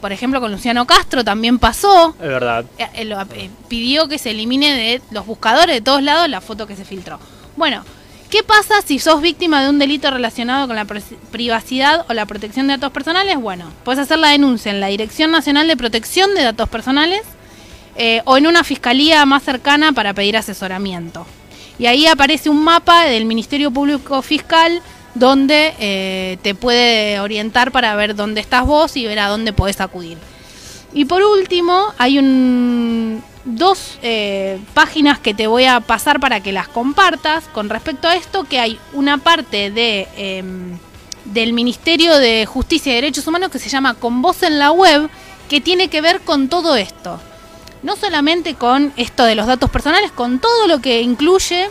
por 0.00 0.12
ejemplo 0.12 0.40
con 0.40 0.50
Luciano 0.52 0.86
Castro 0.86 1.24
también 1.24 1.58
pasó, 1.58 2.14
Es 2.20 2.28
verdad. 2.28 2.64
eh, 2.78 2.88
eh, 2.94 3.14
eh, 3.34 3.50
pidió 3.68 4.08
que 4.08 4.18
se 4.18 4.30
elimine 4.30 4.74
de 4.74 5.02
los 5.10 5.26
buscadores 5.26 5.74
de 5.76 5.80
todos 5.80 6.02
lados 6.02 6.28
la 6.28 6.40
foto 6.40 6.66
que 6.66 6.76
se 6.76 6.84
filtró. 6.84 7.18
Bueno, 7.56 7.84
¿qué 8.30 8.42
pasa 8.42 8.82
si 8.84 8.98
sos 8.98 9.20
víctima 9.20 9.62
de 9.62 9.70
un 9.70 9.78
delito 9.78 10.10
relacionado 10.10 10.66
con 10.66 10.76
la 10.76 10.84
pri- 10.84 11.02
privacidad 11.30 12.04
o 12.08 12.14
la 12.14 12.26
protección 12.26 12.66
de 12.68 12.74
datos 12.74 12.92
personales? 12.92 13.36
Bueno, 13.40 13.70
puedes 13.84 14.00
hacer 14.00 14.18
la 14.18 14.28
denuncia 14.28 14.70
en 14.70 14.80
la 14.80 14.86
Dirección 14.88 15.30
Nacional 15.30 15.66
de 15.66 15.76
Protección 15.76 16.34
de 16.34 16.42
Datos 16.42 16.68
Personales 16.68 17.22
eh, 17.96 18.22
o 18.26 18.36
en 18.36 18.46
una 18.46 18.62
fiscalía 18.64 19.24
más 19.26 19.42
cercana 19.42 19.92
para 19.92 20.14
pedir 20.14 20.36
asesoramiento. 20.36 21.26
Y 21.80 21.86
ahí 21.86 22.06
aparece 22.06 22.48
un 22.50 22.62
mapa 22.62 23.04
del 23.04 23.24
Ministerio 23.24 23.70
Público 23.70 24.20
Fiscal 24.22 24.80
donde 25.18 25.74
eh, 25.78 26.38
te 26.42 26.54
puede 26.54 27.20
orientar 27.20 27.72
para 27.72 27.94
ver 27.96 28.14
dónde 28.14 28.40
estás 28.40 28.64
vos 28.66 28.96
y 28.96 29.06
ver 29.06 29.18
a 29.18 29.28
dónde 29.28 29.52
podés 29.52 29.80
acudir. 29.80 30.18
Y 30.92 31.04
por 31.04 31.22
último, 31.22 31.92
hay 31.98 32.18
un, 32.18 33.22
dos 33.44 33.98
eh, 34.02 34.58
páginas 34.74 35.18
que 35.18 35.34
te 35.34 35.46
voy 35.46 35.64
a 35.64 35.80
pasar 35.80 36.20
para 36.20 36.40
que 36.40 36.52
las 36.52 36.68
compartas 36.68 37.44
con 37.52 37.68
respecto 37.68 38.08
a 38.08 38.16
esto, 38.16 38.44
que 38.44 38.60
hay 38.60 38.78
una 38.92 39.18
parte 39.18 39.70
de, 39.70 40.08
em, 40.16 40.78
del 41.24 41.52
Ministerio 41.52 42.16
de 42.18 42.46
Justicia 42.46 42.92
y 42.92 42.96
Derechos 42.96 43.26
Humanos 43.26 43.50
que 43.50 43.58
se 43.58 43.68
llama 43.68 43.94
Con 43.94 44.22
Voz 44.22 44.42
en 44.42 44.58
la 44.58 44.70
Web, 44.70 45.10
que 45.48 45.60
tiene 45.60 45.88
que 45.88 46.00
ver 46.00 46.20
con 46.20 46.48
todo 46.48 46.76
esto. 46.76 47.20
No 47.82 47.96
solamente 47.96 48.54
con 48.54 48.92
esto 48.96 49.24
de 49.24 49.34
los 49.34 49.46
datos 49.46 49.70
personales, 49.70 50.10
con 50.10 50.40
todo 50.40 50.66
lo 50.66 50.80
que 50.80 51.00
incluye 51.00 51.70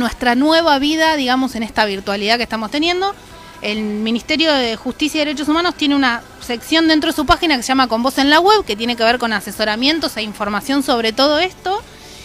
nuestra 0.00 0.34
nueva 0.34 0.80
vida, 0.80 1.14
digamos, 1.14 1.54
en 1.54 1.62
esta 1.62 1.84
virtualidad 1.84 2.38
que 2.38 2.42
estamos 2.42 2.72
teniendo. 2.72 3.14
El 3.62 3.82
Ministerio 3.82 4.52
de 4.52 4.74
Justicia 4.74 5.18
y 5.18 5.24
Derechos 5.26 5.48
Humanos 5.48 5.74
tiene 5.76 5.94
una 5.94 6.22
sección 6.40 6.88
dentro 6.88 7.10
de 7.10 7.16
su 7.16 7.26
página 7.26 7.56
que 7.56 7.62
se 7.62 7.68
llama 7.68 7.86
Con 7.86 8.02
Voz 8.02 8.18
en 8.18 8.30
la 8.30 8.40
Web, 8.40 8.64
que 8.64 8.74
tiene 8.74 8.96
que 8.96 9.04
ver 9.04 9.18
con 9.18 9.32
asesoramientos 9.32 10.16
e 10.16 10.22
información 10.22 10.82
sobre 10.82 11.12
todo 11.12 11.38
esto. 11.38 11.80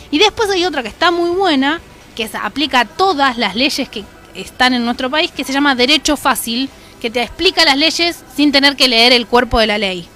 Y 0.09 0.17
después 0.17 0.49
hay 0.49 0.65
otra 0.65 0.81
que 0.81 0.87
está 0.87 1.11
muy 1.11 1.29
buena, 1.29 1.81
que 2.15 2.27
se 2.27 2.37
aplica 2.37 2.79
a 2.79 2.85
todas 2.85 3.37
las 3.37 3.55
leyes 3.55 3.89
que 3.89 4.05
están 4.33 4.73
en 4.73 4.85
nuestro 4.85 5.11
país, 5.11 5.31
que 5.31 5.43
se 5.43 5.51
llama 5.51 5.75
Derecho 5.75 6.15
Fácil, 6.15 6.69
que 7.01 7.09
te 7.09 7.21
explica 7.21 7.65
las 7.65 7.77
leyes 7.77 8.23
sin 8.35 8.53
tener 8.53 8.77
que 8.77 8.87
leer 8.87 9.11
el 9.11 9.27
cuerpo 9.27 9.59
de 9.59 9.67
la 9.67 9.77
ley. 9.77 10.07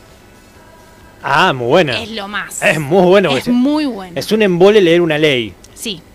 Ah, 1.22 1.52
muy 1.52 1.67
buena. 1.67 2.02
Es 2.02 2.12
lo 2.12 2.30
más. 2.30 2.63
Es 2.63 2.80
muy 2.80 3.06
bueno. 3.06 3.36
Es 3.36 3.48
muy 3.50 3.86
bueno. 3.86 4.13
Es 4.15 4.32
un 4.32 4.41
embole 4.41 4.80
leer 4.80 5.02
una 5.02 5.17
ley. 5.17 5.54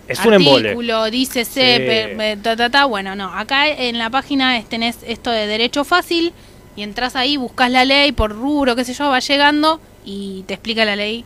Sí. 0.07 0.13
Es 0.13 0.25
un 0.25 0.33
embole. 0.33 0.69
Artículo, 0.69 1.05
dice 1.09 1.45
se, 1.45 2.37
ta, 2.41 2.55
ta, 2.55 2.69
ta. 2.69 2.85
Bueno, 2.85 3.15
no. 3.15 3.33
Acá 3.33 3.67
en 3.67 3.97
la 3.97 4.09
página 4.09 4.61
tenés 4.63 4.97
esto 5.05 5.31
de 5.31 5.47
derecho 5.47 5.83
fácil 5.83 6.33
y 6.75 6.83
entras 6.83 7.15
ahí, 7.15 7.37
buscas 7.37 7.71
la 7.71 7.85
ley 7.85 8.11
por 8.11 8.31
rubro, 8.31 8.75
qué 8.75 8.83
sé 8.83 8.93
yo, 8.93 9.09
va 9.09 9.19
llegando 9.19 9.79
y 10.05 10.43
te 10.43 10.53
explica 10.53 10.85
la 10.85 10.95
ley 10.95 11.25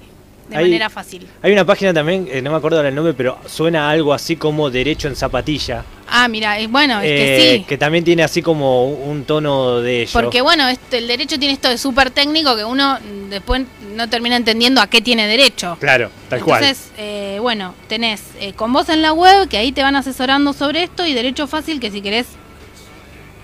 de 0.49 0.55
manera 0.55 0.89
fácil. 0.89 1.27
Hay 1.41 1.51
una 1.51 1.65
página 1.65 1.93
también, 1.93 2.27
eh, 2.31 2.41
no 2.41 2.51
me 2.51 2.57
acuerdo 2.57 2.81
el 2.81 2.95
nombre, 2.95 3.13
pero 3.13 3.37
suena 3.47 3.89
algo 3.89 4.13
así 4.13 4.35
como 4.35 4.69
Derecho 4.69 5.07
en 5.07 5.15
Zapatilla. 5.15 5.83
Ah, 6.07 6.27
mira, 6.27 6.57
bueno, 6.69 6.99
es 7.01 7.03
que 7.03 7.37
eh, 7.37 7.57
sí. 7.57 7.65
Que 7.65 7.77
también 7.77 8.03
tiene 8.03 8.23
así 8.23 8.41
como 8.41 8.85
un 8.85 9.25
tono 9.25 9.79
de 9.79 10.03
ello. 10.03 10.11
Porque 10.11 10.41
bueno, 10.41 10.67
este, 10.67 10.97
el 10.97 11.07
derecho 11.07 11.37
tiene 11.37 11.53
esto 11.53 11.69
de 11.69 11.77
súper 11.77 12.09
técnico 12.09 12.55
que 12.55 12.65
uno 12.65 12.97
después 13.29 13.61
no 13.95 14.09
termina 14.09 14.35
entendiendo 14.35 14.81
a 14.81 14.87
qué 14.87 15.01
tiene 15.01 15.27
derecho. 15.27 15.77
Claro, 15.79 16.09
tal 16.29 16.41
cual. 16.41 16.63
Entonces, 16.63 16.91
eh, 16.97 17.28
bueno, 17.39 17.73
tenés 17.88 18.21
con 18.56 18.73
vos 18.73 18.89
en 18.89 19.02
la 19.02 19.13
web, 19.13 19.47
que 19.47 19.58
ahí 19.58 19.71
te 19.71 19.82
van 19.82 19.95
asesorando 19.95 20.54
sobre 20.54 20.84
esto, 20.84 21.06
y 21.06 21.13
Derecho 21.13 21.47
Fácil, 21.47 21.80
que 21.80 21.91
si 21.91 22.02
querés 22.02 22.28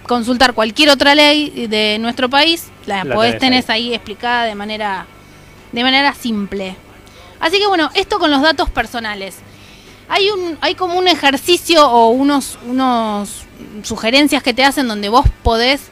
consultar 0.06 0.54
cualquier 0.54 0.90
otra 0.90 1.16
ley 1.16 1.68
de 1.68 1.98
nuestro 2.00 2.30
país, 2.30 2.70
la, 2.86 3.04
podés 3.06 3.40
tener 3.40 3.64
ahí. 3.68 3.88
ahí 3.88 3.94
explicada 3.94 4.46
de 4.46 4.56
manera, 4.56 5.08
de 5.72 5.84
manera 5.84 6.14
simple. 6.14 6.76
Así 7.40 7.60
que 7.60 7.68
bueno, 7.68 7.90
esto 7.96 8.20
con 8.20 8.32
los 8.32 8.42
datos 8.42 8.70
personales. 8.70 9.38
Hay 10.08 10.30
un, 10.30 10.58
hay 10.62 10.76
como 10.76 10.98
un 10.98 11.08
ejercicio 11.08 11.90
o 11.90 12.10
unos, 12.10 12.60
unos 12.68 13.44
sugerencias 13.84 14.44
que 14.44 14.54
te 14.54 14.64
hacen 14.64 14.88
donde 14.88 15.10
vos 15.10 15.26
podés 15.42 15.90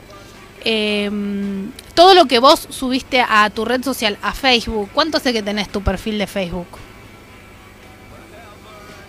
em, 0.63 1.71
todo 1.95 2.13
lo 2.13 2.25
que 2.25 2.39
vos 2.39 2.67
subiste 2.69 3.25
a 3.27 3.49
tu 3.49 3.65
red 3.65 3.83
social, 3.83 4.17
a 4.21 4.33
Facebook. 4.33 4.89
¿Cuánto 4.93 5.19
sé 5.19 5.33
que 5.33 5.41
tenés 5.41 5.69
tu 5.69 5.81
perfil 5.81 6.19
de 6.19 6.27
Facebook? 6.27 6.67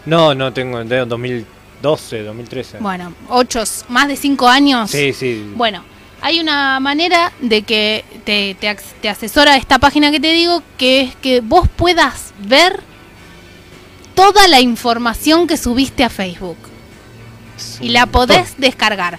No, 0.07 0.35
no 0.35 0.53
tengo, 0.53 0.85
tengo 0.85 1.07
2012, 1.07 2.23
2013. 2.23 2.79
Bueno, 2.79 3.15
ocho, 3.29 3.63
más 3.89 4.09
de 4.09 4.17
cinco 4.17 4.49
años. 4.49 4.91
Sí, 4.91 5.13
sí. 5.13 5.53
Bueno, 5.55 5.85
hay 6.21 6.41
una 6.41 6.81
manera 6.81 7.33
de 7.41 7.63
que 7.63 8.05
te, 8.25 8.57
te, 8.59 9.09
asesora 9.09 9.57
esta 9.57 9.79
página 9.79 10.11
que 10.11 10.21
te 10.21 10.33
digo, 10.33 10.63
que 10.79 11.03
es 11.03 11.17
que 11.17 11.41
vos 11.41 11.69
puedas 11.69 12.33
ver 12.39 12.83
toda 14.15 14.49
la 14.49 14.61
información 14.61 15.47
que 15.47 15.57
subiste 15.57 16.05
a 16.05 16.09
Facebook. 16.09 16.57
Y 17.81 17.91
la 17.91 18.07
podés 18.07 18.55
descargar. 18.59 19.19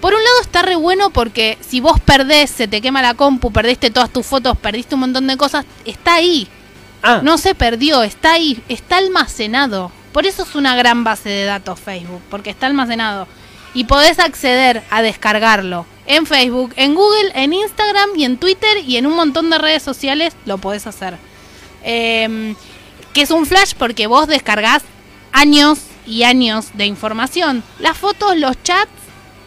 Por 0.00 0.14
un 0.14 0.22
lado 0.22 0.40
está 0.42 0.62
re 0.62 0.76
bueno 0.76 1.10
porque 1.10 1.58
si 1.66 1.80
vos 1.80 2.00
perdés, 2.00 2.50
se 2.50 2.68
te 2.68 2.80
quema 2.80 3.00
la 3.02 3.14
compu, 3.14 3.50
perdiste 3.50 3.90
todas 3.90 4.10
tus 4.10 4.26
fotos, 4.26 4.58
perdiste 4.58 4.94
un 4.94 5.02
montón 5.02 5.26
de 5.26 5.36
cosas, 5.36 5.64
está 5.84 6.14
ahí. 6.14 6.48
Ah. 7.02 7.20
No 7.22 7.38
se 7.38 7.54
perdió, 7.54 8.02
está 8.02 8.32
ahí, 8.32 8.62
está 8.68 8.98
almacenado. 8.98 9.90
Por 10.12 10.26
eso 10.26 10.42
es 10.42 10.54
una 10.54 10.76
gran 10.76 11.04
base 11.04 11.28
de 11.28 11.44
datos 11.44 11.80
Facebook, 11.80 12.22
porque 12.30 12.50
está 12.50 12.66
almacenado. 12.66 13.26
Y 13.74 13.84
podés 13.84 14.18
acceder 14.18 14.82
a 14.90 15.00
descargarlo 15.00 15.86
en 16.06 16.26
Facebook, 16.26 16.72
en 16.76 16.94
Google, 16.94 17.32
en 17.34 17.52
Instagram 17.54 18.10
y 18.16 18.24
en 18.24 18.36
Twitter 18.36 18.78
y 18.86 18.96
en 18.96 19.06
un 19.06 19.16
montón 19.16 19.48
de 19.48 19.58
redes 19.58 19.82
sociales 19.82 20.34
lo 20.44 20.58
podés 20.58 20.86
hacer. 20.86 21.16
Eh, 21.82 22.54
que 23.12 23.22
es 23.22 23.30
un 23.30 23.46
flash 23.46 23.74
porque 23.78 24.06
vos 24.06 24.26
descargás 24.26 24.82
años 25.32 25.78
y 26.06 26.24
años 26.24 26.70
de 26.74 26.86
información. 26.86 27.62
Las 27.78 27.96
fotos, 27.96 28.36
los 28.36 28.62
chats, 28.62 28.90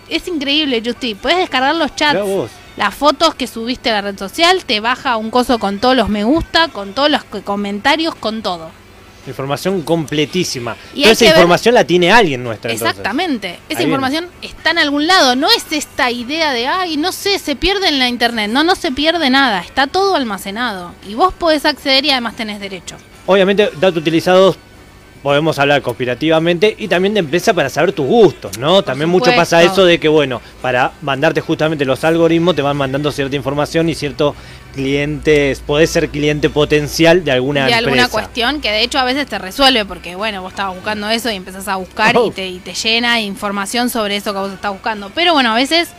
es 0.10 0.28
increíble, 0.28 0.82
Justi. 0.86 1.16
Puedes 1.16 1.40
descargar 1.40 1.76
los 1.76 1.96
chats, 1.96 2.20
las 2.78 2.94
fotos 2.94 3.36
que 3.36 3.48
subiste 3.48 3.90
a 3.90 3.94
la 3.94 4.02
red 4.02 4.18
social, 4.18 4.66
te 4.66 4.80
baja 4.80 5.18
un 5.18 5.32
coso 5.32 5.60
con 5.60 5.80
todos 5.80 5.96
los 5.96 6.10
me 6.10 6.24
gusta, 6.24 6.68
con 6.68 6.94
todos 6.94 7.10
los 7.10 7.24
comentarios, 7.44 8.16
con 8.16 8.42
todo. 8.42 8.70
Información 9.28 9.82
completísima. 9.82 10.76
Y 10.94 11.04
esa 11.04 11.26
información 11.26 11.76
la 11.76 11.84
tiene 11.84 12.12
alguien 12.12 12.44
nuestra. 12.44 12.72
Exactamente. 12.72 13.60
Esa 13.70 13.84
información 13.84 14.28
está 14.42 14.72
en 14.72 14.78
algún 14.78 15.08
lado. 15.08 15.36
No 15.36 15.50
es 15.50 15.66
esta 15.72 16.12
idea 16.12 16.52
de, 16.54 16.68
ay, 16.68 16.98
no 16.98 17.12
sé, 17.12 17.40
se 17.40 17.56
pierde 17.56 17.88
en 17.88 18.00
la 18.00 18.08
internet. 18.08 18.52
No, 18.52 18.64
no 18.64 18.76
se 18.76 18.92
pierde 18.92 19.30
nada. 19.30 19.62
Está 19.62 19.88
todo 19.88 20.16
almacenado. 20.16 20.94
Y 21.08 21.16
vos 21.16 21.34
podés 21.34 21.66
acceder 21.66 22.06
y 22.06 22.12
además 22.12 22.36
tenés 22.36 22.60
derecho. 22.60 22.96
Obviamente, 23.26 23.70
datos 23.80 23.98
utilizados 23.98 24.58
podemos 25.26 25.58
hablar 25.58 25.82
conspirativamente 25.82 26.76
y 26.78 26.88
también 26.88 27.16
de 27.16 27.20
empresa 27.22 27.52
para 27.52 27.68
saber 27.68 27.94
tus 27.94 28.06
gustos, 28.06 28.60
¿no? 28.60 28.84
también 28.84 29.10
mucho 29.10 29.36
pasa 29.36 29.64
eso 29.64 29.84
de 29.84 30.00
que, 30.00 30.08
bueno, 30.08 30.40
para 30.62 30.92
mandarte 31.02 31.42
justamente 31.42 31.84
los 31.84 32.04
algoritmos 32.04 32.56
te 32.56 32.62
van 32.62 32.78
mandando 32.78 33.12
cierta 33.12 33.36
información 33.36 33.90
y 33.90 33.96
ciertos 33.96 34.36
clientes, 34.76 35.62
podés 35.62 35.90
ser 35.90 36.10
cliente 36.10 36.52
potencial 36.52 37.26
de 37.26 37.32
alguna 37.32 37.62
de 37.62 37.72
empresa. 37.72 37.88
alguna 37.88 38.08
cuestión 38.08 38.62
que 38.62 38.70
de 38.70 38.84
hecho 38.84 39.00
a 39.00 39.04
veces 39.04 39.26
te 39.26 39.40
resuelve 39.40 39.84
porque, 39.84 40.16
bueno, 40.16 40.44
vos 40.44 40.52
estabas 40.52 40.76
buscando 40.76 41.10
eso 41.10 41.32
y 41.32 41.36
empezás 41.38 41.68
a 41.70 41.78
buscar 41.78 42.16
y, 42.24 42.30
te, 42.30 42.48
y 42.48 42.60
te 42.60 42.76
llena 42.76 43.20
información 43.20 43.90
sobre 43.90 44.18
eso 44.18 44.32
que 44.32 44.38
vos 44.38 44.54
estás 44.54 44.74
buscando. 44.74 45.10
Pero 45.16 45.34
bueno, 45.34 45.54
a 45.54 45.56
veces 45.56 45.90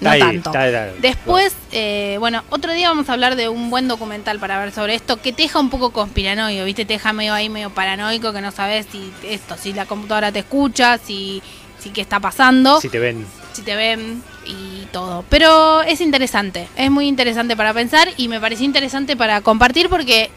no 0.00 0.18
tanto. 0.18 0.52
Después, 1.00 1.54
eh, 1.72 2.16
bueno, 2.18 2.42
otro 2.50 2.72
día 2.72 2.88
vamos 2.88 3.08
a 3.08 3.12
hablar 3.12 3.36
de 3.36 3.48
un 3.48 3.70
buen 3.70 3.88
documental 3.88 4.38
para 4.38 4.58
ver 4.58 4.72
sobre 4.72 4.94
esto 4.94 5.20
que 5.20 5.32
te 5.32 5.42
deja 5.42 5.60
un 5.60 5.70
poco 5.70 5.90
conspiranoico, 5.90 6.64
¿viste? 6.64 6.84
Te 6.84 6.94
deja 6.94 7.12
medio 7.12 7.34
ahí, 7.34 7.48
medio 7.48 7.70
paranoico, 7.70 8.32
que 8.32 8.40
no 8.40 8.50
sabes 8.50 8.86
si 8.90 9.12
esto, 9.22 9.56
si 9.56 9.72
la 9.72 9.86
computadora 9.86 10.32
te 10.32 10.40
escucha, 10.40 10.98
si, 10.98 11.42
si 11.78 11.90
qué 11.90 12.00
está 12.00 12.20
pasando. 12.20 12.80
Si 12.80 12.88
te 12.88 12.98
ven. 12.98 13.26
Si 13.52 13.62
te 13.62 13.76
ven 13.76 14.22
y 14.46 14.86
todo. 14.92 15.24
Pero 15.28 15.82
es 15.82 16.00
interesante, 16.00 16.68
es 16.76 16.90
muy 16.90 17.06
interesante 17.06 17.56
para 17.56 17.74
pensar 17.74 18.08
y 18.16 18.28
me 18.28 18.40
pareció 18.40 18.64
interesante 18.64 19.16
para 19.16 19.40
compartir 19.40 19.88
porque 19.88 20.30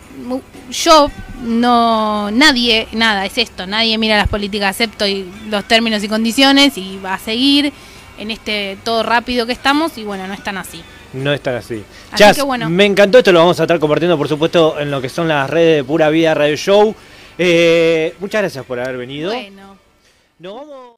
yo 0.72 1.10
no, 1.42 2.32
nadie, 2.32 2.88
nada, 2.92 3.26
es 3.26 3.38
esto, 3.38 3.68
nadie 3.68 3.98
mira 3.98 4.18
las 4.18 4.28
políticas, 4.28 4.72
acepto 4.72 5.08
y 5.08 5.30
los 5.50 5.66
términos 5.68 6.04
y 6.04 6.08
condiciones 6.08 6.78
y 6.78 7.00
va 7.04 7.16
a 7.16 7.20
seguir 7.20 7.74
en 8.18 8.32
este 8.32 8.78
todo 8.84 9.04
rápido 9.04 9.46
que 9.46 9.54
estamos 9.54 9.98
y 9.98 10.04
bueno, 10.04 10.28
no 10.28 10.34
están 10.34 10.58
así. 10.58 10.84
No 11.14 11.32
están 11.32 11.56
así. 11.56 11.84
así 12.12 12.42
bueno. 12.42 12.70
me 12.70 12.86
encantó, 12.86 13.20
esto 13.20 13.32
lo 13.32 13.40
vamos 13.40 13.60
a 13.60 13.64
estar 13.64 13.80
compartiendo 13.80 14.18
por 14.18 14.28
supuesto 14.28 14.80
en 14.80 14.90
lo 14.90 15.02
que 15.02 15.10
son 15.10 15.28
las 15.28 15.50
redes 15.50 15.78
de 15.78 15.84
Pura 15.84 16.10
Vida 16.10 16.34
Radio 16.34 16.56
Show. 16.56 16.96
Eh, 17.38 18.16
muchas 18.20 18.42
gracias 18.42 18.66
por 18.66 18.80
haber 18.80 18.98
venido. 18.98 19.32
Bueno. 19.32 19.78
Nos 20.40 20.56
vamos... 20.56 20.93